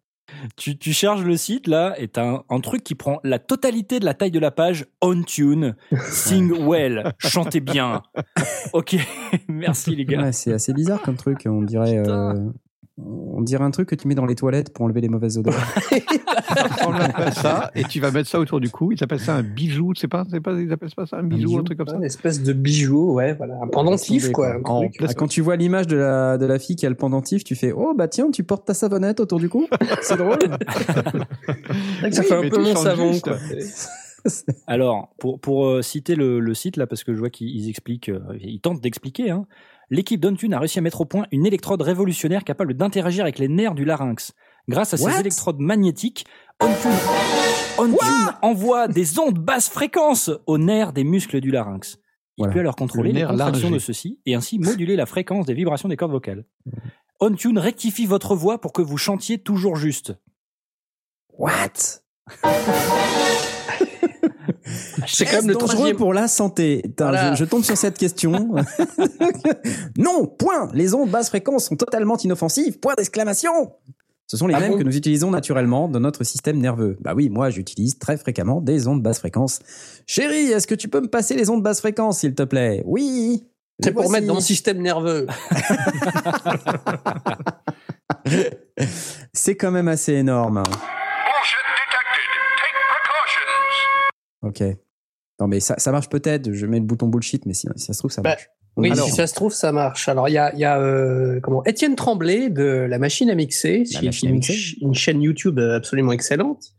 [0.56, 4.00] Tu, tu charges le site là et t'as un, un truc qui prend la totalité
[4.00, 5.76] de la taille de la page on tune,
[6.10, 8.02] sing well, chantez bien.
[8.74, 8.96] Ok,
[9.48, 10.22] merci les gars.
[10.22, 11.98] Ouais, c'est assez bizarre comme truc, on dirait.
[11.98, 12.34] Euh,
[12.98, 15.54] On dirait un truc que tu mets dans les toilettes pour enlever les mauvaises odeurs.
[16.88, 18.94] On appelle ça, et tu vas mettre ça autour du cou.
[18.94, 19.92] Ils appellent ça un bijou.
[19.96, 21.98] C'est pas, c'est pas, ils appellent pas ça un bijou, bijou un truc comme ça.
[21.98, 23.56] Une espèce de bijou, ouais, voilà.
[23.62, 24.54] Un pendentif, quoi.
[24.56, 24.96] un En truc.
[25.02, 27.56] Ah, quand tu vois l'image de la, de la fille qui a le pendentif, tu
[27.56, 29.68] fais Oh bah tiens, tu portes ta savonnette autour du cou
[30.02, 30.40] C'est drôle.
[30.40, 31.02] Ça
[32.04, 33.24] Oui, fait un peu mon savon, juste.
[33.26, 33.38] quoi.
[34.68, 37.70] Alors, pour, pour euh, citer le, le site, là, parce que je vois qu'ils ils
[37.70, 39.46] expliquent, euh, ils tentent d'expliquer, hein,
[39.90, 43.48] l'équipe d'Ontune a réussi à mettre au point une électrode révolutionnaire capable d'interagir avec les
[43.48, 44.34] nerfs du larynx.
[44.68, 46.26] Grâce à ces électrodes magnétiques,
[46.60, 46.92] Ontune,
[47.78, 51.98] Ontune envoie des ondes basse fréquence aux nerfs des muscles du larynx.
[52.38, 52.54] Il Voilà.
[52.54, 55.88] peut alors contrôler Le les contractions de ceux-ci et ainsi moduler la fréquence des vibrations
[55.88, 56.46] des cordes vocales.
[57.22, 60.14] Ontune rectifie votre voix pour que vous chantiez toujours juste.
[61.38, 62.02] What?
[65.08, 65.98] C'est quand même le dangereux troisième.
[65.98, 66.84] pour la santé.
[66.98, 67.34] Voilà.
[67.34, 68.56] je, je tombe sur cette question.
[69.98, 70.70] non, point.
[70.74, 72.80] Les ondes basse fréquence sont totalement inoffensives.
[72.80, 73.72] Point d'exclamation.
[74.28, 76.98] Ce sont les Ah mêmes bon que nous utilisons naturellement dans notre système nerveux.
[77.00, 79.60] Bah oui, moi j'utilise très fréquemment des ondes basse fréquence.
[80.08, 82.82] Chérie, est-ce que tu peux me passer les ondes basse fréquence, s'il te plaît?
[82.86, 83.48] Oui.
[83.84, 85.28] C'est pour mettre dans mon système nerveux.
[89.34, 90.64] C'est quand même assez énorme.
[94.46, 94.64] Ok.
[95.40, 96.54] Non mais ça, ça marche peut-être.
[96.54, 98.50] Je mets le bouton bullshit, mais si, si ça se trouve ça Bah, marche.
[98.78, 100.10] Oui, Alors, si ça se trouve, ça marche.
[100.10, 103.36] Alors, il y a, il y a euh, comment, Étienne Tremblay de La Machine à
[103.36, 104.52] mixer, La Machine à une, mixer.
[104.54, 106.74] ch- une chaîne YouTube absolument excellente.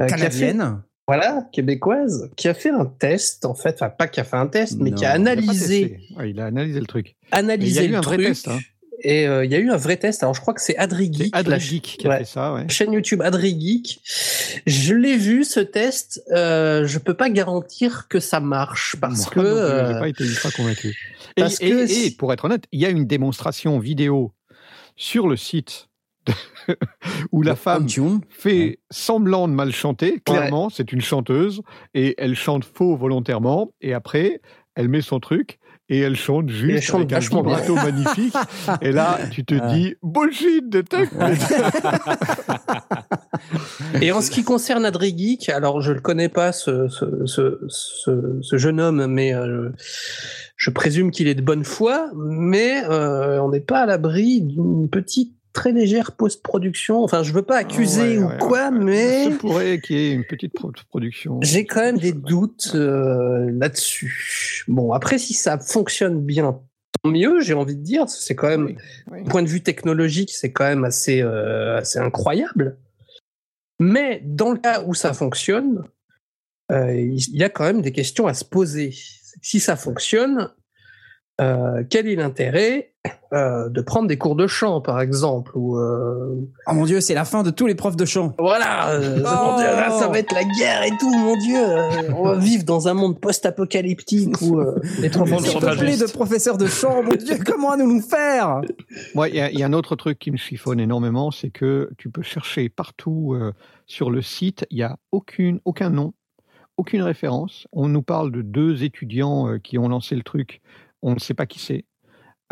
[0.00, 0.82] euh, qui a fait- canadienne.
[1.08, 4.46] voilà, québécoise, qui a fait un test, en fait, enfin, pas qui a fait un
[4.46, 5.98] test, mais Non, qui a il a pas analysé.
[6.16, 7.16] Ouais, il a analysé le truc.
[7.32, 8.58] analysé Il y a eu le un vrai test, hein.
[9.02, 10.22] Et euh, il y a eu un vrai test.
[10.22, 12.18] Alors, je crois que c'est Adri Geek, Adri Geek qui a ouais.
[12.18, 12.68] fait ça, ouais.
[12.68, 14.00] chaîne YouTube Adri Geek.
[14.66, 16.22] Je l'ai vu ce test.
[16.32, 20.24] Euh, je peux pas garantir que ça marche parce Moi que euh, j'ai pas été
[20.56, 20.96] convaincu.
[21.36, 24.32] Et, parce et- que et si- pour être honnête, il y a une démonstration vidéo
[24.96, 25.88] sur le site
[27.32, 27.86] où la femme
[28.28, 30.20] fait semblant de mal chanter.
[30.24, 31.62] Clairement, c'est une chanteuse
[31.94, 33.72] et elle chante faux volontairement.
[33.80, 34.40] Et après,
[34.74, 35.60] elle met son truc
[35.90, 38.34] et elle chante juste elle chante avec un vibrato magnifique.
[38.80, 41.12] Et là, tu te dis bullshit, détecte.
[44.00, 47.58] Et en ce qui concerne Adri Geek, alors je le connais pas ce, ce, ce,
[47.66, 49.70] ce, ce jeune homme, mais euh,
[50.56, 54.88] je présume qu'il est de bonne foi, mais euh, on n'est pas à l'abri d'une
[54.88, 57.02] petite très légère post-production.
[57.02, 58.78] Enfin, je veux pas accuser Ouais, ou ouais, quoi, ouais.
[58.78, 61.38] mais Il pourrait qu'il y ait une petite pro- production.
[61.42, 64.64] j'ai quand même des doutes euh, là-dessus.
[64.68, 66.60] Bon, après, si ça fonctionne bien,
[67.02, 68.08] tant mieux, j'ai envie de dire.
[68.08, 68.76] C'est quand même,
[69.10, 72.78] Oui, point de vue technologique, c'est quand même assez, euh, assez incroyable.
[73.78, 75.84] Mais dans le cas où ça fonctionne,
[76.70, 78.92] euh, il y a quand même des questions à se poser.
[79.42, 80.50] Si ça fonctionne,
[81.40, 82.92] euh, quel est l'intérêt
[83.32, 86.34] euh, de prendre des cours de chant, par exemple ou euh,
[86.66, 88.34] Oh mon dieu, c'est la fin de tous les profs de chant.
[88.38, 91.56] Voilà, euh, Oh mon Dieu, là, ça va être la guerre et tout, mon Dieu.
[91.58, 96.58] euh, on va vivre dans un monde post-apocalyptique où euh, les professeurs sont de professeurs
[96.58, 98.60] de chant, mon dieu, comment nous nous faire?
[99.14, 101.50] Moi, il y, a- il y a un autre truc qui me chiffonne énormément, c'est
[101.50, 103.52] que tu peux chercher partout euh,
[103.86, 106.12] sur le site, il n'y a aucune, aucun nom,
[106.76, 107.66] aucune référence.
[107.72, 110.60] On nous parle de deux étudiants euh, qui ont lancé le truc,
[111.02, 111.84] on ne sait pas qui c'est.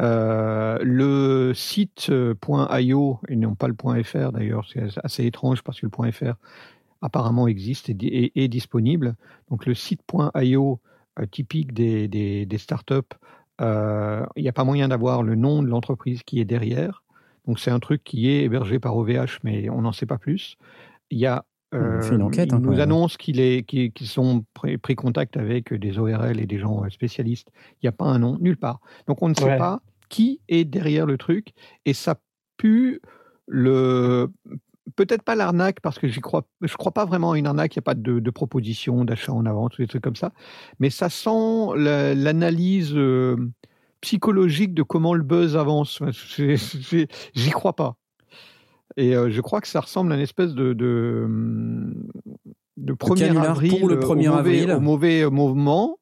[0.00, 2.34] Euh, le site euh,
[2.80, 3.74] .io, et non pas le
[4.04, 6.34] .fr d'ailleurs, c'est assez étrange parce que le .fr
[7.02, 9.16] apparemment existe et, est disponible.
[9.50, 10.02] Donc le site
[10.36, 10.80] .io
[11.18, 13.14] euh, typique des startups,
[13.60, 17.02] euh, il n'y a pas moyen d'avoir le nom de l'entreprise qui est derrière.
[17.46, 20.56] Donc c'est un truc qui est hébergé par OVH, mais on n'en sait pas plus.
[21.10, 24.78] Il y a On fait une enquête, ils hein, nous est, qu'ils qu'ils sont pris,
[24.78, 27.48] pris contact avec des ORL et des gens euh, spécialistes.
[27.74, 28.80] Il n'y a pas un nom, nulle part.
[29.06, 29.58] Donc on ne sait Ouais.
[29.58, 31.48] pas qui est derrière le truc
[31.84, 32.14] et ça
[32.56, 33.02] pue
[33.46, 34.28] le
[34.96, 37.78] peut-être pas l'arnaque parce que j'y crois je crois pas vraiment à une arnaque il
[37.78, 40.32] n'y a pas de, de proposition d'achat en avant tous des trucs comme ça
[40.78, 43.36] mais ça sent la- l'analyse euh,
[44.00, 46.02] psychologique de comment le buzz avance
[47.34, 47.96] j'y crois pas
[48.98, 51.26] et euh, je crois que ça ressemble à une espèce de de,
[52.76, 54.72] de 1er canular avril pour le euh, 1er au mauvais, avril.
[54.72, 55.98] au mauvais euh, mouvement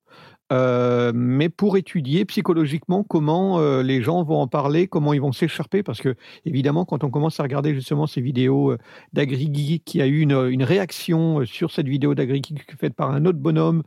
[0.53, 5.33] euh, mais pour étudier psychologiquement comment euh, les gens vont en parler, comment ils vont
[5.33, 8.79] s'écharper, parce que évidemment, quand on commence à regarder justement ces vidéos euh,
[9.13, 13.39] d'AgriGeek, qui a eu une, une réaction sur cette vidéo d'AgriGeek faite par un autre
[13.39, 13.83] bonhomme,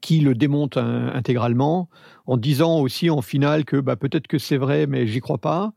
[0.00, 1.88] qui le démonte hein, intégralement,
[2.26, 5.72] en disant aussi en finale que bah, peut-être que c'est vrai, mais j'y crois pas.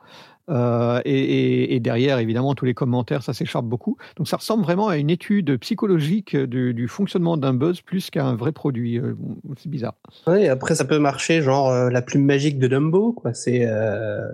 [0.50, 3.98] Euh, et, et- et derrière, évidemment, tous les commentaires, ça s'écharpe beaucoup.
[4.18, 8.26] Donc ça ressemble vraiment à une étude psychologique du, du fonctionnement d'un buzz plus qu'à
[8.26, 8.98] un vrai produit.
[9.00, 9.16] Euh,
[9.58, 9.96] C'est bizarre.
[10.28, 13.34] Après, ça peut marcher, genre euh, la plume magique de Dumbo, quoi.
[13.34, 13.66] C'est.
[13.66, 14.28] euh,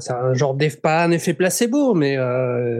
[0.00, 2.16] c'est un genre d'eff- pas un effet placebo, mais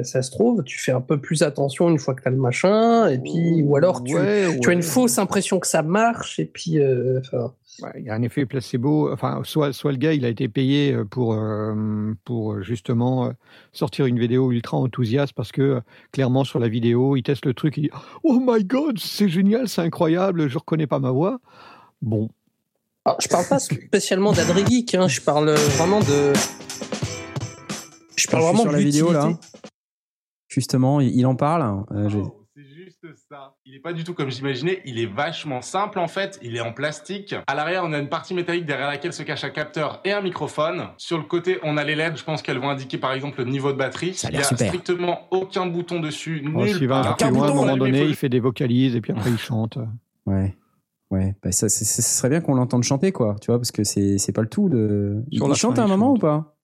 [0.03, 3.07] ça se trouve, tu fais un peu plus attention une fois que t'as le machin,
[3.09, 6.47] et puis ou alors tu, Ouais, tu as une fausse impression que ça marche, et
[6.47, 6.79] puis
[7.19, 7.53] enfin,
[7.97, 9.13] Il y a un effet placebo.
[9.13, 13.31] Enfin, soit, soit le gars, il a été payé euh, pour, euh, pour justement euh,
[13.73, 15.81] sortir une vidéo ultra enthousiaste parce que euh,
[16.13, 17.91] clairement sur la vidéo, il teste le truc, il dit
[18.25, 21.41] Oh my god, c'est génial, c'est incroyable, je reconnais pas ma voix.
[22.03, 22.31] Bon,
[23.05, 26.33] alors, je parle pas spécialement d'Adri Geek, hein, je parle vraiment de,
[28.17, 29.33] je parle Je vraiment sur de la vidéo là.
[30.49, 31.85] Justement, il en parle.
[31.93, 32.40] Euh, Oh, juste
[33.29, 33.55] ça.
[33.65, 34.83] Il est pas du tout comme j'imaginais.
[34.85, 36.39] Il est vachement simple en fait.
[36.43, 37.35] Il est en plastique.
[37.47, 40.21] À l'arrière, on a une partie métallique derrière laquelle se cache un capteur et un
[40.21, 40.89] microphone.
[40.99, 42.17] Sur le côté, on a les LED.
[42.17, 44.15] Je pense qu'elles vont indiquer par exemple le niveau de batterie.
[44.15, 44.67] Ça a Il y l'air a super.
[44.69, 46.45] strictement aucun bouton dessus.
[46.55, 47.17] Oh, s'il va un part.
[47.17, 49.39] peu plus loin, à un moment donné, il fait des vocalises et puis après il
[49.39, 49.79] chante.
[50.27, 50.55] Ouais.
[51.11, 54.31] Ouais, bah ça, serait bien qu'on l'entende chanter, quoi, tu vois, parce que c'est c'est
[54.31, 55.25] pas le tout de.
[55.33, 56.19] Il, chante fin, à un moment chante.
[56.19, 56.57] ou pas?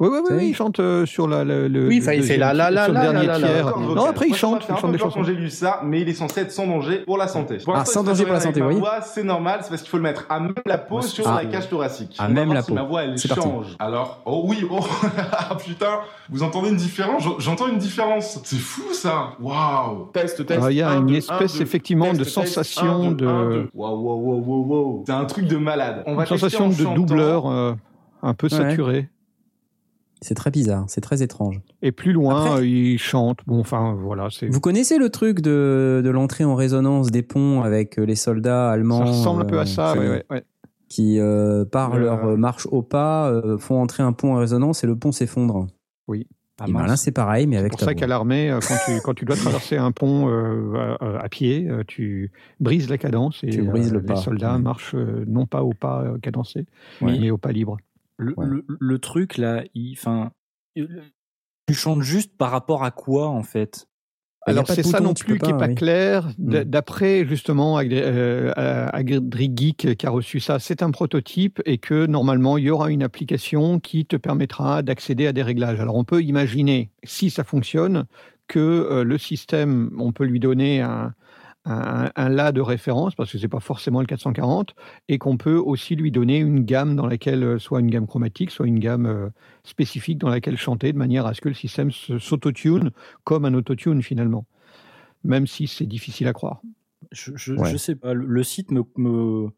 [0.00, 2.22] Oui, oui, oui, Ça il chante euh, sur la, le, le- Oui, le enfin, il
[2.22, 3.66] fait deuxième- la, la, la, sur le la, dernier la, la, tiers.
[3.66, 3.72] la.
[3.94, 5.18] Non, après il ça chante, il chante des chansons.
[5.18, 7.58] quand j'ai lu ça, mais il est censé être sans danger pour la santé.
[7.62, 8.82] Pour Ah, sans danger pour la santé, avec oui.
[9.02, 11.42] c'est normal, c'est parce qu'il faut le mettre à même la peau sur Ah.
[11.42, 12.16] la cage thoracique.
[12.18, 12.74] À même la si peau.
[12.76, 13.76] ma voix, elle change.
[13.78, 14.80] Alors, oh oui, oh,
[15.66, 15.98] putain,
[16.30, 17.22] vous entendez une différence?
[17.22, 18.38] J'en- J'entends une différence.
[18.42, 19.32] C'est fou ça.
[19.38, 20.08] Waouh.
[20.14, 20.62] Test, test.
[20.70, 23.68] Il y a un, une espèce, effectivement, de sensation de-.
[23.74, 25.04] Waouh, waouh, waouh, waouh, waouh.
[25.06, 26.04] C'est un truc de malade.
[26.06, 27.74] Une sensation de doubleur euh,
[28.22, 29.08] un peu Ouais.
[30.22, 31.60] C'est très bizarre, c'est très étrange.
[31.82, 33.38] Et plus loin, Après- euh, il chante.
[33.46, 34.48] Bon, enfin, voilà, c'est.
[34.48, 38.70] Vous connaissez le truc de, de l'entrée en résonance des ponts avec euh, les soldats
[38.70, 40.44] allemands Ça ressemble un peu euh, à ça, ouais, ouais, ouais.
[40.88, 44.38] qui, euh, par Le- leur euh, marche au pas, euh, font entrer un pont en
[44.38, 45.66] résonance et le pont s'effondre.
[46.62, 48.58] Ah, et ben là, c'est pareil, mais C'est avec pour ta ça qu'à l'armée, euh,
[48.60, 52.90] quand tu, quand tu dois traverser un pont euh, à, à pied, euh, tu brises
[52.90, 54.14] la cadence et Tu brises le euh, pas.
[54.16, 54.60] les soldats Ouais.
[54.60, 56.66] marchent euh, non pas au pas euh, cadencé,
[57.00, 57.78] mais au pas libre.
[58.20, 58.46] Le, Ouais.
[58.46, 60.32] le, le truc là, enfin,
[60.76, 63.86] tu chantes juste par rapport à quoi en fait?
[64.46, 65.74] Alors c'est ça non plus qui est pas, oui.
[65.74, 66.28] clair.
[66.38, 66.64] Mm.
[66.64, 72.06] D'après justement Agri- euh, euh, AgriGeek qui a reçu ça, c'est un prototype et que
[72.06, 75.80] normalement il y aura une application qui te permettra d'accéder à des réglages.
[75.80, 78.06] Alors on peut imaginer, si ça fonctionne,
[78.48, 81.14] que euh, le système, on peut lui donner un,
[81.66, 84.74] un, un là de référence parce que c'est pas forcément le 440
[85.08, 88.50] et qu'on peut aussi lui donner une gamme dans laquelle euh, soit une gamme chromatique,
[88.50, 89.28] soit une gamme euh,
[89.64, 92.90] spécifique dans laquelle chanter de manière à ce que le système s'autotune
[93.24, 94.46] comme un autotune finalement,
[95.22, 96.62] même si c'est difficile à croire.
[97.12, 97.70] je, je, Ouais.
[97.70, 98.14] je sais pas.
[98.14, 99.48] Le, le site me, me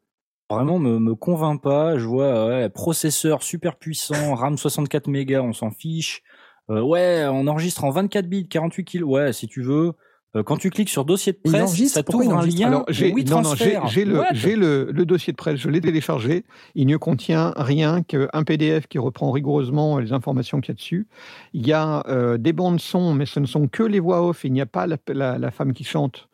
[0.50, 1.98] vraiment me, me convainc pas.
[1.98, 6.22] Je vois ouais, processeur super puissant, RAM 64 mégas, on s'en fiche.
[6.70, 9.09] Euh, ouais, on enregistre en 24 bits, 48 kilos.
[9.11, 9.92] Ouais, si tu veux.
[10.35, 12.68] Euh, quand tu cliques sur dossier de presse, ça t'ouvre un lien.
[12.68, 13.55] Alors, j'ai, oui, non, non,
[13.89, 16.45] j'ai, le, What j'ai le, le dossier de presse, je l'ai téléchargé.
[16.74, 21.07] Il ne contient rien qu'un PDF qui reprend rigoureusement les informations qu'il y a dessus.
[21.53, 24.45] Il y a euh, des bandes son, mais ce ne sont que les voix off.
[24.45, 26.28] Il n'y a pas la, la- la femme qui chante,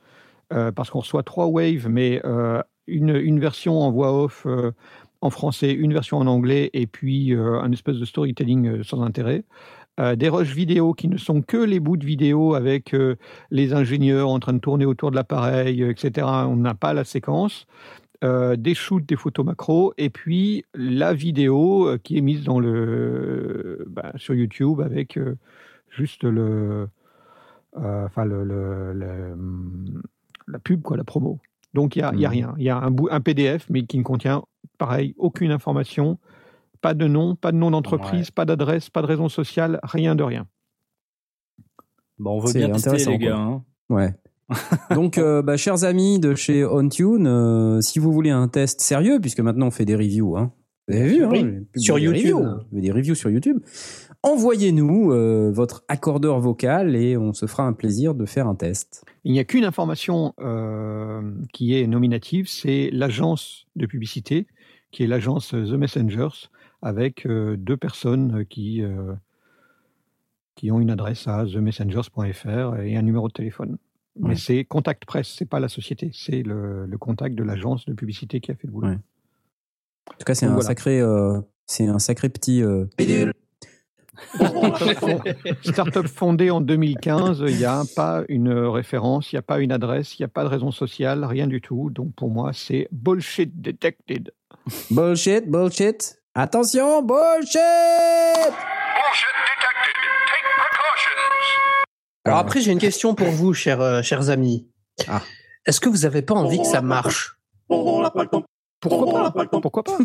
[0.53, 4.71] euh, parce qu'on reçoit trois waves, mais euh, une, une version en voix off euh,
[5.21, 9.03] en français, une version en anglais, et puis euh, un espèce de storytelling euh, sans
[9.03, 9.43] intérêt.
[9.99, 13.17] Euh, des rushs vidéo qui ne sont que les bouts de vidéo avec euh,
[13.51, 16.27] les ingénieurs en train de tourner autour de l'appareil, euh, etc.
[16.49, 17.67] On n'a pas la séquence.
[18.25, 23.85] Euh, des shoots, des photos macro, et puis la vidéo qui est mise dans le,
[23.89, 25.19] bah, sur YouTube avec
[25.89, 26.89] juste le,
[27.77, 30.03] enfin le, le- le- hum,
[30.49, 31.39] la pub, quoi, la promo.
[31.75, 32.33] Donc il n'y a, y a Mhm.
[32.35, 32.55] rien.
[32.59, 34.43] Il y a un, bout, un PDF, mais qui ne contient,
[34.79, 36.19] pareil, aucune information,
[36.81, 40.23] pas de nom, pas de nom d'entreprise, pas d'adresse, pas de raison sociale, rien de
[40.23, 40.47] rien.
[42.19, 43.37] Bon, on veut bien tester les gars.
[43.37, 43.65] hein.
[43.89, 44.15] Ouais.
[44.95, 49.21] Donc, euh, bah, chers amis de chez OnTune, euh, si vous voulez un test sérieux,
[49.21, 50.53] puisque maintenant on fait des reviews, hein.
[50.89, 52.35] Vous avez vu, hein, Oui, sur des YouTube.
[52.37, 52.61] reviews.
[52.73, 53.59] Fait des reviews sur YouTube.
[54.23, 59.05] Envoyez-nous euh, votre accordeur vocal et on se fera un plaisir de faire un test.
[59.25, 61.21] Il n'y a qu'une information euh,
[61.53, 64.47] qui est nominative, c'est l'agence de publicité,
[64.91, 66.49] qui est l'agence The Messengers,
[66.83, 69.15] avec euh, deux personnes qui, euh,
[70.55, 73.79] qui ont une adresse à themessengers.fr et un numéro de téléphone.
[74.21, 74.37] Mais Ouais.
[74.37, 78.41] c'est Contact Presse, c'est pas la société, c'est le, le contact de l'agence de publicité
[78.41, 78.89] qui a fait le boulot.
[78.89, 78.99] Ouais.
[80.11, 80.65] En tout cas, c'est un voilà.
[80.67, 82.63] sacré, euh, c'est un sacré petit.
[82.63, 82.87] euh,
[85.63, 89.73] Startup fondée en 2015, il n'y a pas une référence, il n'y a pas une
[89.73, 91.91] adresse, il n'y a pas de raison sociale, rien du tout.
[91.91, 94.33] Donc pour moi, c'est bullshit detected.
[94.91, 96.17] bullshit, bullshit.
[96.41, 97.59] Attention, bullshit.
[102.25, 104.69] Alors après, j'ai une question pour vous, chers, euh, chers amis.
[105.09, 105.21] Ah.
[105.67, 107.41] Est-ce que vous n'avez pas envie que ça marche?
[107.67, 108.25] Pourquoi pas?
[108.81, 109.99] Pourquoi pas?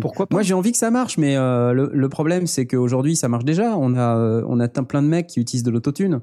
[0.00, 0.34] Pourquoi pas?
[0.34, 3.44] Moi, j'ai envie que ça marche, mais euh, le, le problème, c'est qu'aujourd'hui, ça marche
[3.44, 3.76] déjà.
[3.76, 6.22] On a, euh, on a plein de mecs qui utilisent de l'autotune.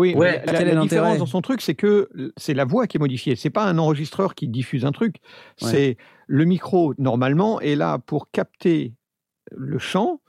[0.00, 3.36] Oui, Ouais, la, différence dans son truc, c'est que c'est la voix qui est modifiée.
[3.36, 5.16] C'est pas un enregistreur qui diffuse un truc.
[5.60, 5.70] Ouais.
[5.70, 5.96] C'est
[6.26, 8.94] le micro normalement est là pour capter
[9.54, 10.20] le chant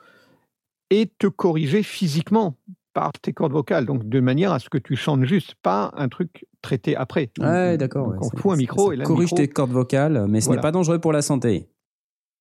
[0.89, 2.57] et te corriger physiquement
[2.93, 6.09] par tes cordes vocales, donc de manière à ce que tu chantes juste, pas un
[6.09, 7.31] truc traité après.
[7.39, 8.09] Ouais, d'accord.
[8.09, 10.59] Ouais, on fout un micro et là, corrige micro- tes cordes vocales, mais ce Voilà.
[10.59, 11.69] n'est pas dangereux pour la santé.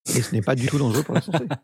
[0.09, 1.45] Et ce n'est pas du tout dangereux pour la santé.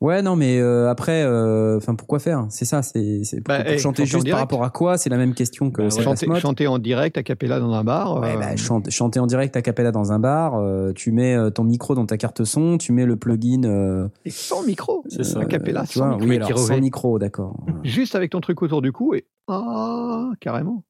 [0.00, 2.46] Ouais, non, mais euh, après, euh, enfin, pourquoi faire?
[2.50, 4.38] C'est ça, c'est Bah, pour chanter juste par direct.
[4.40, 4.98] rapport à quoi?
[4.98, 7.82] C'est la même question que Bah, c'est chanter, chanter en direct, a cappella dans un
[7.82, 8.20] bar.
[8.20, 11.34] Ouais, euh, bah, chante- chanter en direct à cappella dans un bar, euh, tu mets
[11.34, 13.64] euh, ton micro dans ta carte son, tu mets le plugin.
[13.64, 15.02] euh, et sans micro.
[15.08, 15.40] C'est ça.
[15.40, 16.28] A cappella, tu sans vois, micro.
[16.28, 16.66] oui, alors, Kyrové.
[16.74, 17.56] sans micro, d'accord.
[17.84, 20.84] Juste avec ton truc autour du cou et ah carrément.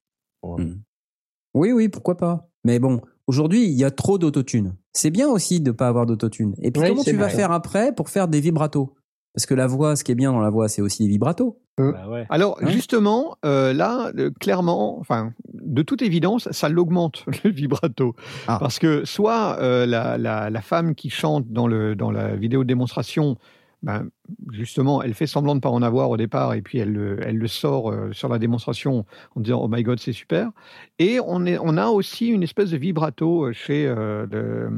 [1.55, 2.49] Oui, oui, pourquoi pas.
[2.65, 4.75] Mais bon, aujourd'hui, il y a trop d'autotune.
[4.93, 6.55] C'est bien aussi de pas avoir d'autotune.
[6.63, 7.35] Et puis, Oui, comment tu vas vrai.
[7.37, 8.89] faire après pour faire des vibratos?
[9.35, 11.55] Parce que la voix, ce qui est bien dans la voix, c'est aussi les vibratos.
[11.79, 12.25] Bah ouais.
[12.31, 12.69] Alors Hein?
[12.71, 18.15] justement, euh, là, euh, clairement, enfin, de toute évidence, ça l'augmente le vibrato,
[18.49, 18.57] Ah.
[18.59, 22.63] parce que soit euh, la, la, la femme qui chante dans le dans la vidéo
[22.63, 23.37] de démonstration,
[23.83, 24.09] ben,
[24.53, 27.37] justement, elle fait semblant de pas en avoir au départ, et puis elle le elle
[27.37, 29.05] le sort euh, sur la démonstration
[29.35, 30.51] en disant oh my god c'est super,
[30.99, 34.69] et on est on a aussi une espèce de vibrato euh, chez euh, euh,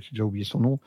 [0.00, 0.78] j'ai déjà oublié son nom.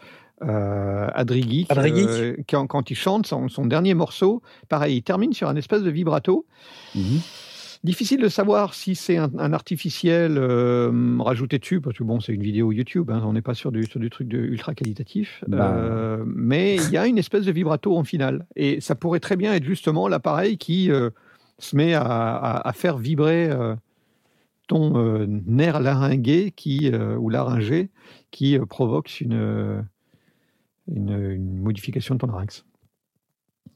[0.42, 2.06] Euh, Adrigui, Adrigui.
[2.50, 5.90] quand, quand il chante son, son dernier morceau, pareil, il termine sur un espèce de
[5.90, 6.46] vibrato.
[6.96, 7.20] Mhm.
[7.84, 12.32] Difficile de savoir si c'est un, un artificiel euh, rajouté dessus, parce que bon, c'est
[12.34, 15.44] une vidéo YouTube, hein, on n'est pas sur du, sur du truc de ultra qualitatif.
[15.48, 15.76] Bah.
[15.76, 18.46] Euh, mais il y a une espèce de vibrato en finale.
[18.56, 21.10] Et ça pourrait très bien être justement l'appareil qui euh,
[21.60, 23.76] se met à, à- à faire vibrer euh,
[24.70, 27.90] ton euh, nerf laryngué qui, euh, ou laryngé
[28.32, 29.84] qui provoque une,
[30.88, 32.64] une, une modification de ton larynx.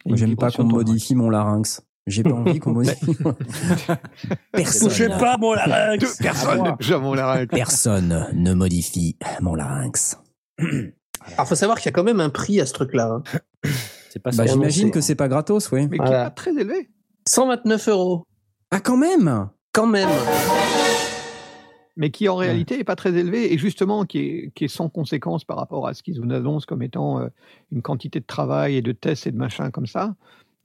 [0.05, 1.81] J'aime pas qu'on modifie mon larynx.
[2.07, 3.15] J'ai pas envie qu'on modifie.
[4.53, 4.87] Personne.
[4.89, 5.69] Touchez pas mon larynx.
[5.69, 7.47] larynx Personne ne touche à mon larynx.
[7.53, 10.17] Personne ne modifie mon larynx.
[10.57, 13.21] Alors, faut savoir qu'il y a quand même un prix à ce truc-là.
[13.63, 13.69] hein.
[14.09, 14.45] C'est pas Bah.
[14.45, 15.81] J'imagine que c'est pas gratos, oui.
[15.87, 16.23] Mais qui n'est Voilà.
[16.25, 16.89] pas très élevé.
[17.27, 18.23] 129 euros,
[18.71, 20.09] Ah, quand même quand même.
[21.97, 24.87] mais qui en réalité n'est pas très élevé et justement qui est, qui est sans
[24.89, 27.27] conséquence par rapport à ce qu'ils nous annoncent comme étant euh,
[27.71, 30.15] une quantité de travail et de tests et de machin comme ça,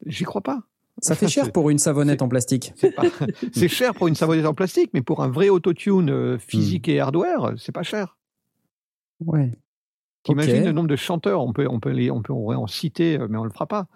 [0.06, 0.62] j'y crois pas.
[1.02, 2.72] Ça fait cher pour une savonnette en plastique.
[3.52, 7.00] C'est cher pour une savonnette en plastique, mais pour un vrai autotune euh, physique et
[7.00, 8.16] hardware, c'est pas cher.
[9.20, 9.50] Ouais.
[10.22, 13.26] T'imagines le nombre de chanteurs, on peut, on peut, les, on peut en citer, euh,
[13.28, 13.88] mais on le fera pas,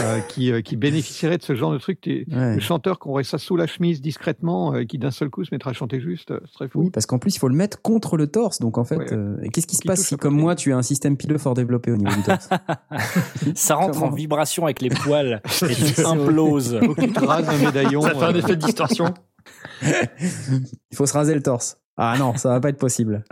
[0.00, 1.98] euh, qui, euh, qui bénéficieraient de ce genre de truc.
[2.02, 2.54] Des- Ouais.
[2.54, 5.50] Le chanteur qui aurait ça sous la chemise discrètement, euh, qui d'un seul coup se
[5.52, 6.80] mettra à chanter juste, euh, ce serait fou.
[6.82, 8.58] Oui, parce qu'en plus, il faut le mettre contre le torse.
[8.60, 9.12] Donc, en fait, Ouais.
[9.12, 11.54] euh, et qu'est-ce qui se passe si, comme moi, tu as un système pileux fort
[11.54, 12.48] développé au niveau du torse
[13.54, 16.74] Ça rentre en vibration avec les poils et tu imploses.
[16.76, 18.00] Un médaillon.
[18.02, 19.12] Ça fait un effet de distorsion.
[19.82, 21.78] Il faut se raser le torse.
[21.98, 23.22] Ah non, ça va pas être possible.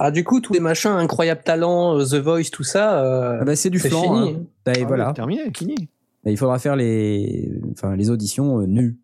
[0.00, 3.54] Ah, du coup, tous les machins, incroyable talent, The Voice, tout ça, euh, Ah bah,
[3.54, 4.02] c'est du flan.
[4.02, 4.30] fini.
[4.30, 4.40] hein.
[4.66, 5.12] Bah, et ah voilà.
[5.12, 5.88] terminé, fini.
[6.24, 8.98] Bah, il faudra faire les, enfin, les auditions euh, nues.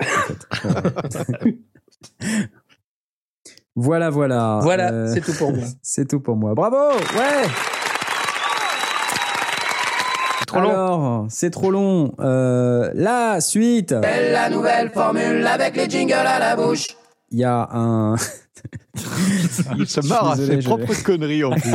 [0.00, 1.58] en fait.
[3.76, 4.60] voilà, voilà.
[4.62, 5.64] Voilà, Euh, c'est tout pour moi.
[5.82, 6.54] C'est tout pour moi.
[6.54, 6.76] Bravo
[7.16, 7.48] Ouais
[10.46, 10.70] trop long.
[10.70, 12.14] Alors, c'est trop long.
[12.20, 13.92] Euh, la suite.
[13.92, 16.86] La nouvelle formule avec les jingles à la bouche.
[17.30, 18.16] Il y a un.
[19.76, 21.74] Il se marre à ses propres conneries en plus.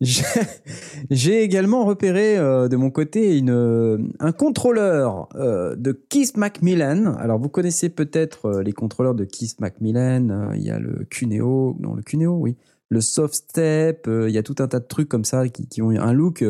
[0.00, 7.14] J'ai- également repéré euh, de mon côté une, euh, un contrôleur euh, de Keith Macmillan.
[7.18, 10.52] Alors vous connaissez peut-être les contrôleurs de Keith Macmillan.
[10.54, 12.56] Il y a le Cuneo, non le Cuneo, oui,
[12.90, 14.08] le Soft Step.
[14.08, 16.44] Il y a tout un tas de trucs comme ça qui, ont un look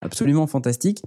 [0.00, 1.02] absolument fantastique.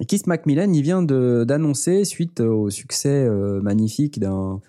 [0.00, 3.28] Et Keith Macmillan, il vient d'annoncer suite au succès
[3.62, 4.60] magnifique d'un-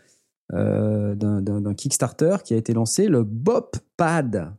[0.52, 4.54] d'un Kickstarter qui a été lancé, le Bop Pad.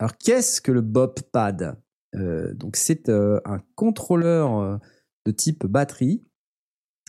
[0.00, 1.78] Alors, qu'est-ce que le Bop Pad?
[2.14, 4.76] Euh, Donc, c'est euh, un contrôleur euh,
[5.26, 6.24] de type batterie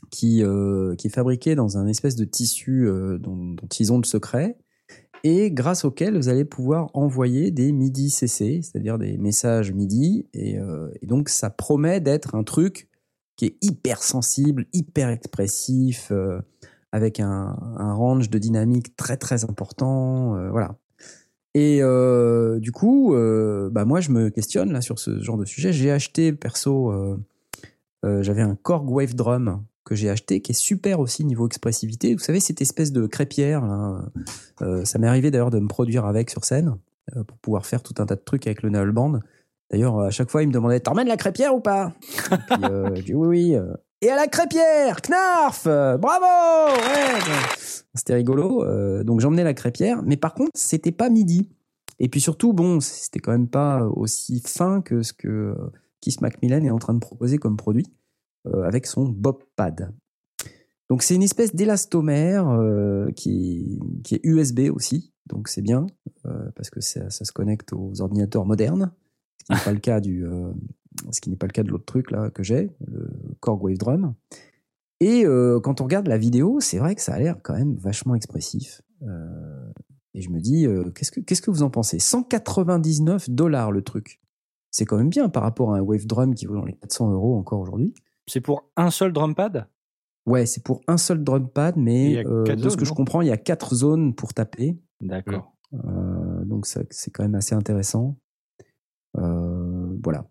[0.09, 2.89] qui, est fabriqué dans un espèce de tissu
[3.19, 4.57] dont, ils ont le secret
[5.23, 10.27] et grâce auquel vous allez pouvoir envoyer des MIDI CC, c'est-à-dire des messages MIDI.
[10.33, 10.57] Et,
[11.03, 12.89] donc, ça promet d'être un truc
[13.37, 16.11] qui est hyper sensible, hyper expressif,
[16.91, 20.49] avec un, un range de dynamique très très important.
[20.49, 20.80] voilà.
[21.53, 25.45] Et euh, du coup, euh, bah moi, je me questionne là sur ce genre de
[25.45, 25.73] sujet.
[25.73, 30.99] J'ai acheté perso, euh, j'avais un Korg Wave Drum que j'ai acheté, qui est super
[30.99, 32.13] aussi niveau expressivité.
[32.13, 33.63] Vous savez, cette espèce de crêpière,
[34.83, 36.77] ça m'est arrivé d'ailleurs de me produire avec sur scène
[37.27, 39.19] pour pouvoir faire tout un tas de trucs avec le Nail Band.
[39.71, 41.93] D'ailleurs, à chaque fois, il me demandait T'emmènes la crêpière ou pas?
[42.31, 43.57] Et puis, euh, je dis Oui, oui.
[44.03, 44.05] Euh.
[44.05, 46.75] Et à la crêpière Knarf euh, Bravo
[47.93, 48.63] C'était rigolo.
[48.63, 50.01] euh, donc, j'emmenais la crêpière.
[50.03, 51.49] Mais par contre, c'était pas midi.
[51.99, 55.55] Et puis surtout, bon, c'était quand même pas aussi fin que ce que euh,
[55.99, 57.85] Keith Macmillan est en train de proposer comme produit
[58.47, 59.93] euh, avec son Bob Pad.
[60.91, 63.79] Donc c'est une espèce d'élastomère euh, qui,
[64.11, 65.87] est USB aussi, donc c'est bien
[66.25, 68.91] euh, parce que ça, se connecte aux ordinateurs modernes,
[69.39, 70.51] ce qui n'est pas le cas du, euh,
[71.11, 72.71] ce qui n'est pas le cas de l'autre truc là que j'ai,
[73.41, 74.13] Korg Wave Drum.
[75.01, 77.75] Et euh, quand on regarde la vidéo, c'est vrai que ça a l'air quand même
[77.75, 78.83] vachement expressif.
[79.01, 79.71] Euh,
[80.13, 81.97] et je me dis, euh, qu'est-ce que qu'est-ce que vous en pensez?
[81.97, 84.21] 199 dollars le truc.
[84.69, 87.11] C'est quand même bien par rapport à un Wave Drum qui vaut dans les 400
[87.11, 87.93] euros encore aujourd'hui.
[88.27, 89.67] C'est pour un seul drum pad?
[90.27, 93.27] Ouais, c'est pour un seul drum pad, mais de ce zones, que je comprends, il
[93.27, 94.79] y a quatre zones pour taper.
[95.01, 95.51] D'accord.
[95.73, 98.17] Donc ça, c'est quand même assez intéressant.
[99.15, 100.29] Voilà.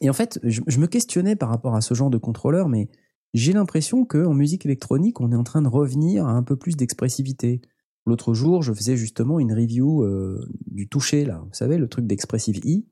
[0.00, 2.88] Et en fait, je, me questionnais par rapport à ce genre de contrôleur, mais
[3.34, 6.76] j'ai l'impression qu'en musique électronique, on est en train de revenir à un peu plus
[6.76, 7.60] d'expressivité.
[8.06, 11.42] L'autre jour, je faisais justement une review euh, du toucher, là.
[11.44, 12.84] Vous savez, le truc d'Expressive E.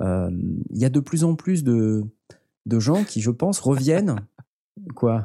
[0.00, 0.30] Euh,
[0.70, 2.04] Il y a de plus en plus de,
[2.66, 4.16] de gens qui, je pense, reviennent.
[4.94, 5.24] Quoi?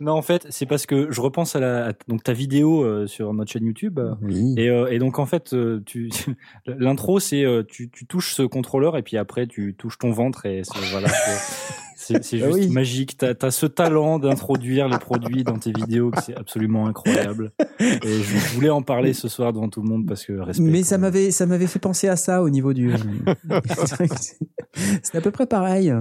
[0.00, 3.06] Non, en fait, c'est parce que je repense à, la, à- donc ta vidéo euh,
[3.06, 4.00] sur notre chaîne YouTube.
[4.22, 4.54] Oui.
[4.56, 6.10] Et, euh, et donc, en fait, euh, tu,
[6.66, 10.46] l'intro, c'est euh, tu, tu touches ce contrôleur et puis après, tu touches ton ventre
[10.46, 11.08] et c'est, voilà.
[11.96, 12.68] c'est- C'est c'est Ah juste oui.
[12.70, 13.16] magique.
[13.16, 17.52] T'as as ce talent d'introduire les produits dans tes vidéos c'est absolument incroyable.
[17.80, 20.62] Et je voulais en parler ce soir devant tout le monde parce que respect.
[20.64, 22.92] Mais ça m'avait, ça m'avait fait penser à ça au niveau du.
[25.02, 25.92] c'est à peu près pareil.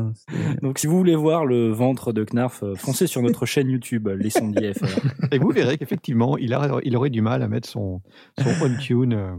[0.62, 4.08] Donc, si vous voulez voir le ventre de Knarf, euh, foncez sur notre chaîne YouTube,
[4.08, 5.34] Les Sondiers FR.
[5.34, 8.02] Et vous verrez qu'effectivement, il, a- il aurait du mal à mettre son,
[8.42, 9.38] son on tune.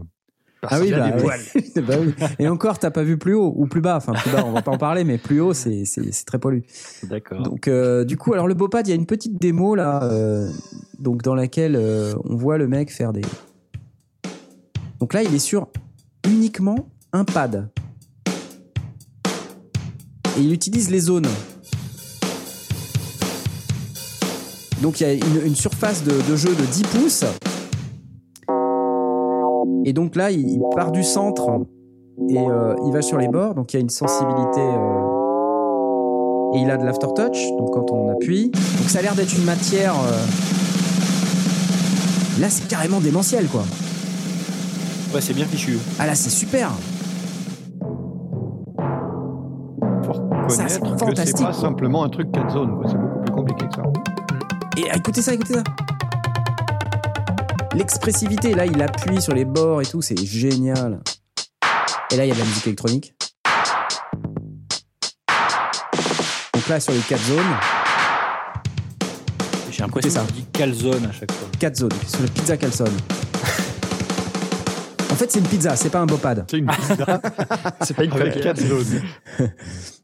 [0.69, 1.81] Ah oui, bah, des.
[1.81, 2.13] Bah oui.
[2.39, 3.97] Et encore, t'as pas vu plus haut ou plus bas.
[3.97, 5.83] Enfin, plus bas, on va pas en parler, mais plus haut, c'est,
[6.25, 6.63] très poilu.
[7.03, 7.41] D'accord.
[7.43, 10.49] Donc, euh, du coup, alors le Bopad, il y a une petite démo là, euh,
[10.99, 13.21] donc dans laquelle euh, on voit le mec faire des.
[14.99, 15.67] Donc là, il est sur
[16.27, 17.69] uniquement un pad.
[20.37, 21.27] Et il utilise les zones.
[24.81, 27.25] Donc il y a une, une surface de, de jeu de 10 pouces.
[29.85, 31.49] Et donc là, il, part du centre
[32.29, 33.53] et euh, il va sur les bords.
[33.55, 34.59] Donc il y a une sensibilité.
[34.61, 35.09] euh,
[36.55, 38.51] et il a de l'aftertouch, donc quand on appuie.
[38.51, 39.93] Donc ça a l'air d'être une matière.
[39.95, 40.25] euh,
[42.39, 43.63] Là, c'est carrément démentiel, quoi.
[45.13, 45.77] Ouais, c'est bien fichu.
[45.99, 46.71] Ah là, c'est super.
[50.49, 52.85] Ça, c'est fantastique, c'est pas simplement un truc 4 zones, quoi.
[52.89, 53.83] c'est beaucoup plus compliqué que ça.
[54.77, 55.63] Et écoutez ça, écoutez ça.
[57.75, 61.01] L'expressivité, là, il appuie sur les bords et tout, c'est génial.
[62.11, 63.13] Et là, il y a de la musique électronique.
[66.53, 67.39] Donc là, sur les quatre zones,
[69.71, 70.21] J'ai l'impression ça.
[70.21, 71.47] que tu dis calzone à chaque fois.
[71.59, 72.95] quatre zones, sur le pizza calzone.
[75.11, 76.45] En fait, c'est une pizza, c'est pas un bopad.
[76.49, 76.95] C'est une pizza
[77.81, 78.41] C'est pas une avec.
[78.41, 79.01] 4 zones.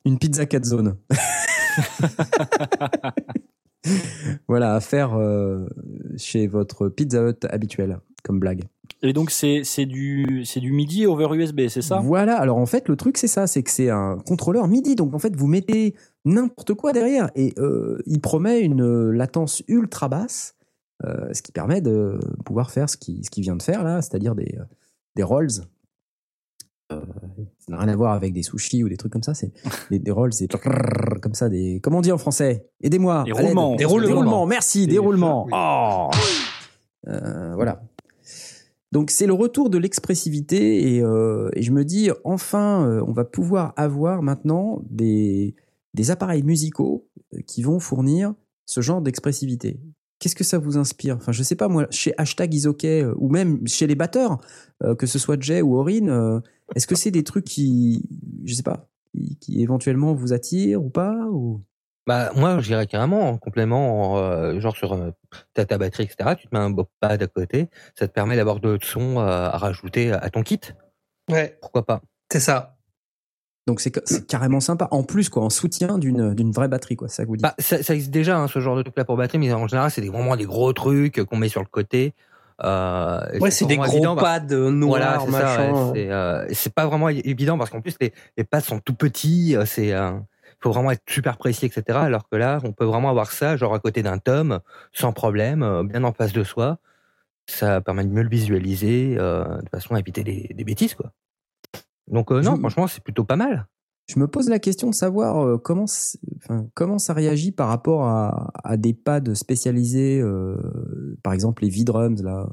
[0.06, 0.98] Une pizza 4 zones.
[4.48, 5.68] voilà, à faire euh,
[6.18, 8.64] chez votre Pizza Hut habituel, comme blague.
[9.02, 12.00] Et donc, c'est du, c'est du MIDI over USB, c'est ça?
[12.00, 14.96] Voilà, alors en fait, le truc, c'est ça, c'est que c'est un contrôleur MIDI.
[14.96, 19.64] Donc en fait, vous mettez n'importe quoi derrière et euh, il promet une euh, latence
[19.70, 20.56] ultra basse,
[21.06, 24.02] euh, ce qui permet de pouvoir faire ce qu'il ce qu'il vient de faire là,
[24.02, 24.58] c'est-à-dire des,
[25.16, 25.48] des rolls.
[26.92, 27.02] Euh,
[27.60, 29.52] ça n'a rien à voir avec des sushis ou des trucs comme ça, c'est
[29.92, 30.48] des, des rolls, c'est
[31.22, 31.80] comme ça, des.
[31.82, 33.76] Comment on dit en français Aidez-moi Des roulements.
[33.76, 35.48] Des roulements, merci, des, roulements.
[35.52, 36.10] Oh
[37.08, 37.82] Euh, voilà.
[38.92, 43.24] Donc c'est le retour de l'expressivité et, euh, et je me dis enfin on va
[43.24, 45.54] pouvoir avoir maintenant des,
[45.94, 47.08] des appareils musicaux
[47.46, 48.34] qui vont fournir
[48.66, 49.80] ce genre d'expressivité.
[50.18, 53.30] Qu'est-ce que ça vous inspire Enfin je sais pas moi chez hashtag Isoké euh, ou
[53.30, 54.40] même chez les batteurs
[54.98, 56.42] que ce soit Jay ou Aurine
[56.76, 58.04] est-ce que c'est des trucs qui
[58.46, 61.62] je sais pas qui, qui éventuellement vous attirent ou pas ou...
[62.08, 65.12] Bah, moi, j'irais carrément en complément, euh, genre sur euh,
[65.54, 66.36] ta, ta batterie, etc.
[66.40, 67.70] Tu te mets un bob pad à côté.
[67.98, 70.60] Ça te permet d'avoir d'autres sons euh, à rajouter à ton kit.
[71.30, 72.02] Ouais, Pourquoi pas
[72.32, 72.78] c'est ça.
[73.68, 76.96] Donc c'est ca- c'est carrément sympa en plus quoi en soutien d'une d'une vraie batterie
[76.96, 77.44] quoi ça que vous dites.
[77.44, 79.68] bah, ça, ça existe déjà, hein, ce genre de truc là pour batterie, mais en
[79.68, 82.14] général, c'est des- vraiment des gros trucs qu'on met sur le côté.
[82.64, 86.86] Euh, Ouais, c'est des gros évident, pads euh, noirs, Voilà, c'est ouais, euh, c'est pas
[86.88, 89.56] vraiment évident parce qu'en plus les, les pads sont tout petits.
[89.56, 89.94] euh, C'est
[90.62, 91.98] faut vraiment être super précis, etc.
[92.00, 94.60] Alors que là, on peut vraiment avoir ça, genre à côté d'un tome,
[94.92, 96.80] sans problème, bien en face de soi.
[97.48, 101.12] Ça permet de mieux le visualiser, euh, de façon à éviter des, des bêtises, quoi.
[102.08, 103.68] Donc euh, non, franchement, c'est plutôt pas mal.
[104.10, 105.86] Je me pose la question de savoir euh, comment,
[106.38, 110.58] enfin, comment ça réagit par rapport à, à des pads spécialisés, euh,
[111.22, 112.50] par exemple les V-Drums, là,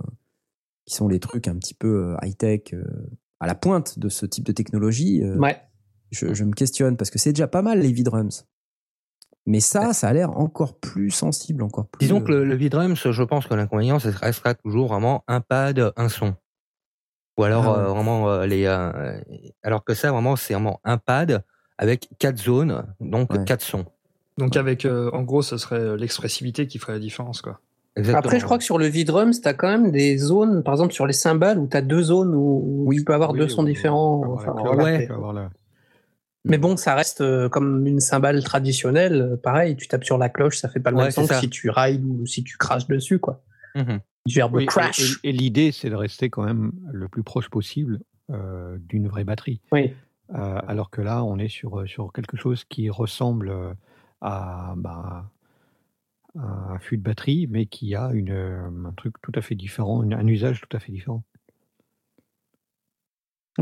[0.85, 2.85] qui sont les trucs un petit peu euh, high-tech, euh,
[3.41, 5.23] à la pointe de ce type de technologie.
[5.25, 5.57] euh, Ouais.
[6.11, 8.45] je, je me questionne parce que c'est déjà pas mal les V-Drums.
[9.47, 12.01] Mais ça, ça a l'air encore plus sensible, encore plus.
[12.01, 15.93] Disons que le, le V-Drums, je pense que l'inconvénient, ce restera toujours vraiment un pad,
[15.97, 16.35] un son.
[17.37, 17.79] Ou alors Ah ouais.
[17.79, 18.65] euh, vraiment euh, les.
[18.67, 19.21] euh,
[19.63, 21.45] alors que ça, vraiment, c'est vraiment un pad
[21.79, 23.45] avec quatre zones, donc Ouais.
[23.45, 23.85] quatre sons.
[24.39, 27.61] Donc avec, euh, en gros, ce serait l'expressivité qui ferait la différence, quoi.
[27.97, 28.19] Exactement.
[28.19, 30.93] Après, je crois que sur le V-Drums, tu as quand même des zones, par exemple
[30.93, 33.49] sur les cymbales, où tu as deux zones où, où tu peux avoir Oui, deux
[33.49, 34.23] sons différents.
[34.35, 34.55] Enfin,
[35.19, 35.51] voilà.
[36.45, 39.39] Mais bon, ça reste euh, comme une cymbale traditionnelle.
[39.43, 41.51] Pareil, tu tapes sur la cloche, ça fait pas le Ouais, même son que si
[41.51, 43.43] tu rides ou si tu craches dessus, quoi.
[43.75, 44.01] Mhm.
[44.27, 45.19] Du verbe Oui, et- crash.
[45.23, 48.01] Et, et l'idée, c'est de rester quand même le plus proche possible
[48.31, 49.61] euh, d'une vraie batterie.
[49.73, 49.95] Oui.
[50.35, 53.77] Euh, alors que là, on est sur, euh, sur quelque chose qui ressemble
[54.21, 55.31] à, bah,
[56.39, 60.03] à un fût de batterie, mais qui a une, un truc tout à fait différent,
[60.03, 61.23] un usage tout à fait différent.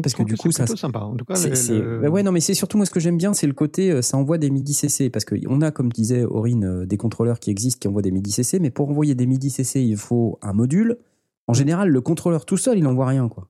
[0.02, 0.64] Parce que du que coup, c'est ça.
[0.64, 1.00] plutôt sympa.
[1.00, 3.00] En tout cas, c'est- le- c'est- le- ouais, non, mais c'est surtout moi ce que
[3.00, 5.90] j'aime bien, c'est le côté, euh, ça envoie des MIDI CC parce qu'on a, comme
[5.92, 9.14] disait Aurine, euh, des contrôleurs qui existent qui envoient des MIDI CC, mais pour envoyer
[9.14, 10.98] des MIDI CC, il faut un module.
[11.46, 13.48] En général, le contrôleur tout seul, il n'envoie rien, quoi.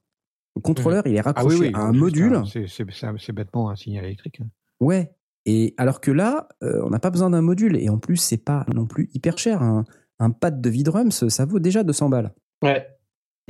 [0.56, 2.42] Le contrôleur, il est ah oui, raccroché oui, à un module.
[2.46, 4.40] c'est- C'est c'est- c'est bêtement un signal électrique.
[4.40, 4.46] hein.
[4.80, 5.12] Ouais.
[5.46, 7.76] Et alors que là, euh, on n'a pas besoin d'un module.
[7.76, 9.62] Et en plus, c'est pas non plus hyper cher.
[9.62, 9.84] Un,
[10.20, 12.32] un pad de V-Drums, ça vaut déjà 200 balles.
[12.62, 12.86] Ouais.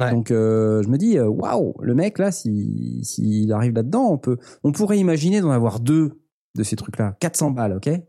[0.00, 0.10] Ouais.
[0.10, 4.18] Donc euh, je me dis, euh, waouh, le mec là, s'il s'il arrive là-dedans, on,
[4.18, 6.20] peut, on pourrait imaginer d'en avoir deux
[6.56, 7.16] de ces trucs-là.
[7.20, 7.86] 400 balles, ok?
[7.88, 8.02] Et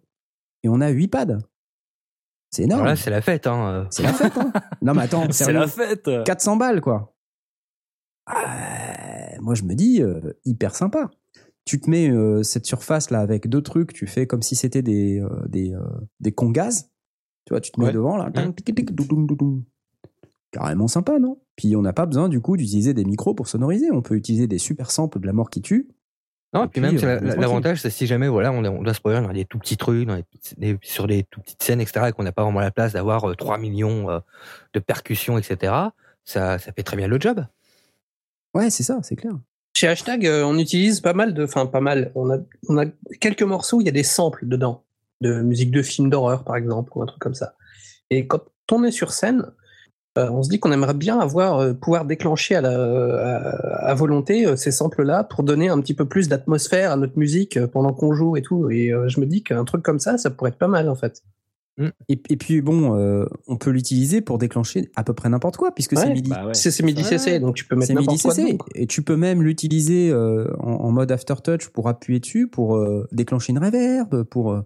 [0.69, 1.37] on a 8 pads.
[2.51, 2.81] C'est énorme.
[2.81, 3.45] Alors là, c'est la fête.
[3.47, 3.67] Hein.
[3.67, 3.85] euh.
[3.91, 6.09] C'est la fête, hein Non mais attends, C'est la fête.
[6.25, 7.15] 400 balles, quoi.
[8.27, 11.11] Ah, moi, je me dis, euh, hyper sympa.
[11.65, 15.23] Tu te mets euh, cette surface-là avec deux trucs, tu fais comme si c'était des,
[15.47, 15.73] des,
[16.19, 16.85] des congas.
[17.45, 17.93] Tu vois, tu te mets Ouais.
[17.93, 18.31] devant, là.
[18.31, 18.53] tang,
[20.55, 21.37] Carrément sympa, non?
[21.57, 23.91] Puis on n'a pas besoin, du coup, d'utiliser des micros pour sonoriser.
[23.91, 25.89] On peut utiliser des super samples de la mort qui tue.
[26.53, 29.01] Non, Et puis puis, même, euh, l'avantage, c'est si jamais voilà, on, on doit se
[29.01, 30.17] produire dans des tout petits trucs, dans
[30.57, 33.29] des sur des tout petites scènes, etc., et qu'on n'a pas vraiment la place d'avoir
[33.29, 34.19] euh, 3 millions euh,
[34.73, 35.73] de percussions, etc.,
[36.23, 37.45] ça, ça fait très bien le job.
[38.53, 39.33] Ouais, c'est ça, c'est clair.
[39.75, 41.43] Chez Hashtag, euh, on utilise pas mal de.
[41.43, 42.13] Enfin, pas mal.
[42.15, 42.37] On a,
[42.69, 42.85] on a
[43.19, 44.85] quelques morceaux, il y a des samples dedans.
[45.19, 47.55] De musique de films d'horreur, par exemple, ou un truc comme ça.
[48.09, 48.41] Et quand
[48.71, 49.51] on est sur scène,
[50.17, 53.93] euh, on se dit qu'on aimerait bien avoir, euh, pouvoir déclencher à, la, à, à
[53.93, 57.67] volonté euh, ces samples-là pour donner un petit peu plus d'atmosphère à notre musique euh,
[57.67, 58.69] pendant qu'on joue et tout.
[58.69, 60.95] Et euh, je me dis qu'un truc comme ça, ça pourrait être pas mal, en
[60.95, 61.21] fait.
[62.07, 65.73] Et, et puis, bon, euh, on peut l'utiliser pour déclencher à peu près n'importe quoi,
[65.75, 66.29] puisque c'est MIDI.
[66.29, 66.53] Bah ouais.
[66.53, 67.17] C'est c'est MIDI Ouais.
[67.17, 68.67] CC, donc tu peux mettre C'est MIDI n'importe quoi.
[68.75, 73.05] Et tu peux même l'utiliser euh, en, en mode aftertouch pour appuyer dessus, pour euh,
[73.11, 74.57] déclencher une reverb, pour,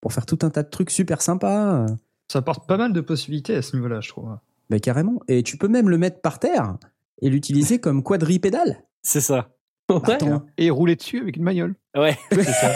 [0.00, 1.86] pour faire tout un tas de trucs super sympas.
[2.26, 4.36] Ça apporte pas mal de possibilités à ce niveau-là, je trouve.
[4.70, 5.20] Bah, carrément.
[5.28, 6.76] Et tu peux même le mettre par terre
[7.22, 8.84] et l'utiliser comme quadripédale.
[9.02, 9.56] C'est ça.
[9.88, 10.14] Ouais.
[10.14, 10.44] Attends.
[10.58, 11.76] Et rouler dessus avec une bagnole.
[11.96, 12.72] Ouais, c'est ça.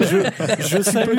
[0.00, 1.18] je, je salue,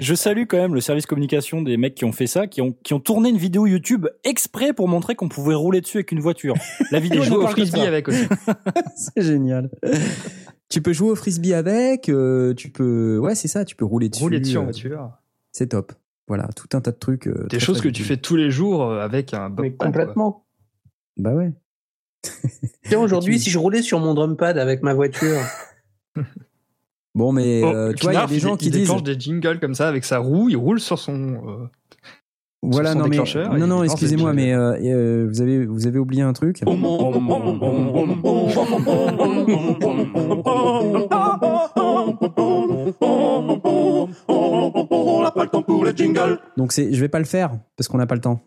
[0.00, 2.72] je salue quand même le service communication des mecs qui ont fait ça, qui ont,
[2.82, 6.20] qui ont tourné une vidéo YouTube exprès pour montrer qu'on pouvait rouler dessus avec une
[6.20, 6.54] voiture.
[6.90, 8.24] La vidéo jouer au frisbee avec aussi.
[8.96, 9.70] c'est génial.
[10.70, 13.18] tu peux jouer au frisbee avec, euh, tu peux.
[13.18, 14.22] Ouais, c'est ça, tu peux rouler dessus.
[14.22, 15.10] Rouler dessus en euh, voiture.
[15.52, 15.92] C'est top.
[16.34, 17.26] Voilà, tout un tas de trucs.
[17.26, 19.68] euh, Des très, choses très que tu fais tous les jours euh, avec un Mais
[19.68, 19.86] Pad, quoi.
[19.86, 20.44] complètement.
[21.18, 21.52] Bah ouais.
[22.88, 25.36] Tiens, aujourd'hui, si je roulais sur mon drum pad avec ma voiture.
[27.14, 28.80] Bon, mais Bon, euh, tu vois, il y a des gens il- qui il disent.
[28.88, 31.34] déclenche des jingles comme ça avec sa roue, il roule sur son.
[31.46, 31.66] euh,
[32.62, 33.24] Voilà, son non mais, non,
[33.56, 36.62] il non, excusez-moi, mais euh, euh, vous avez, vous avez oublié un truc.
[45.42, 46.38] Pas le temps pour les jingles.
[46.56, 48.40] Donc c'est, je vais pas le faire parce qu'on n'a pas le temps.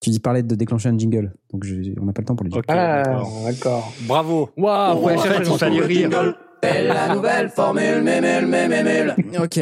[0.00, 2.44] Tu dis parler de déclencher un jingle, donc je- on n'a pas le temps pour
[2.44, 2.64] les jingles.
[2.68, 3.02] Ok, Ah,
[3.46, 3.92] d'accord.
[4.06, 4.50] Bravo.
[4.56, 6.34] Waouh, fait, il fallait rire.
[6.62, 9.14] C'est la nouvelle formule, mémule, mémule.
[9.38, 9.60] Ok.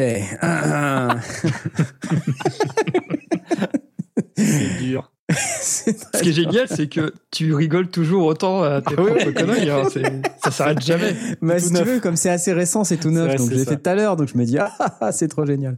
[4.37, 5.12] C'est dur.
[5.33, 9.69] Ce qui est génial, c'est que tu rigoles toujours autant à tes propres conneries.
[9.69, 11.15] hein, c'est- Ça s'arrête jamais.
[11.41, 13.27] Mais tout si tu veux, comme c'est assez récent, c'est tout C'est neuf.
[13.27, 15.11] vrai, donc je l'ai fait tout à l'heure, donc je me dis ah, ah, ah,
[15.11, 15.77] c'est trop génial.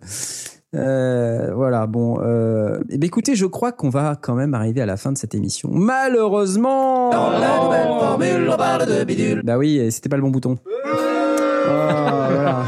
[0.76, 2.20] Euh, voilà, bon.
[2.22, 5.18] Euh, eh ben, écoutez, je crois qu'on va quand même arriver à la fin de
[5.18, 5.70] cette émission.
[5.72, 7.12] Malheureusement.
[7.12, 9.42] Dans la nouvelle formule, on parle de bidule.
[9.46, 10.58] Bah oui, c'était pas le bon bouton.
[11.68, 12.64] Ah, voilà.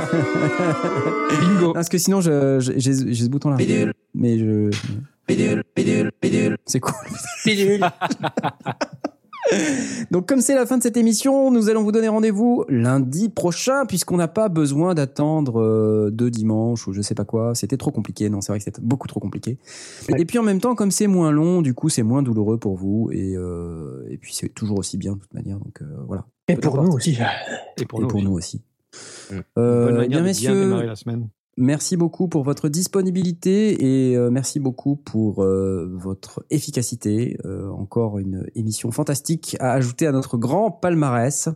[1.41, 1.73] Bingo.
[1.73, 3.57] Parce que sinon, je- je- j'ai j'ai ce bouton là.
[3.57, 3.93] Bidule.
[4.15, 4.69] Mais je.
[5.27, 6.57] Bidule, bidule, bidule.
[6.65, 6.93] C'est cool.
[7.43, 7.85] Pilule.
[10.11, 13.85] Donc, comme c'est la fin de cette émission, nous allons vous donner rendez-vous lundi prochain,
[13.85, 17.55] puisqu'on n'a pas besoin d'attendre euh, deux dimanches ou je sais pas quoi.
[17.55, 18.29] C'était trop compliqué.
[18.29, 19.57] Non, c'est vrai que c'était beaucoup trop compliqué.
[20.17, 22.75] Et puis en même temps, comme c'est moins long, du coup, c'est moins douloureux pour
[22.75, 23.09] vous.
[23.11, 25.59] Et, euh, et puis, c'est toujours aussi bien de toute manière.
[25.59, 26.25] Donc, euh, voilà.
[26.47, 27.17] Et pour nous aussi.
[27.77, 28.33] Et pour nous.
[28.33, 28.61] aussi.
[29.31, 29.35] Mm.
[29.57, 31.29] Euh, Bonne bien, manière de bien messieurs, démarrer la semaine.
[31.59, 37.35] Merci beaucoup pour votre disponibilité et euh, merci beaucoup pour euh, votre efficacité.
[37.45, 41.49] Euh, encore une émission fantastique à ajouter à notre grand palmarès.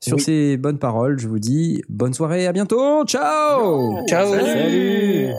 [0.00, 0.22] Sur Oui.
[0.22, 4.34] ces bonnes paroles, je vous dis bonne soirée, à bientôt, ciao Ciao.
[4.34, 5.30] Salut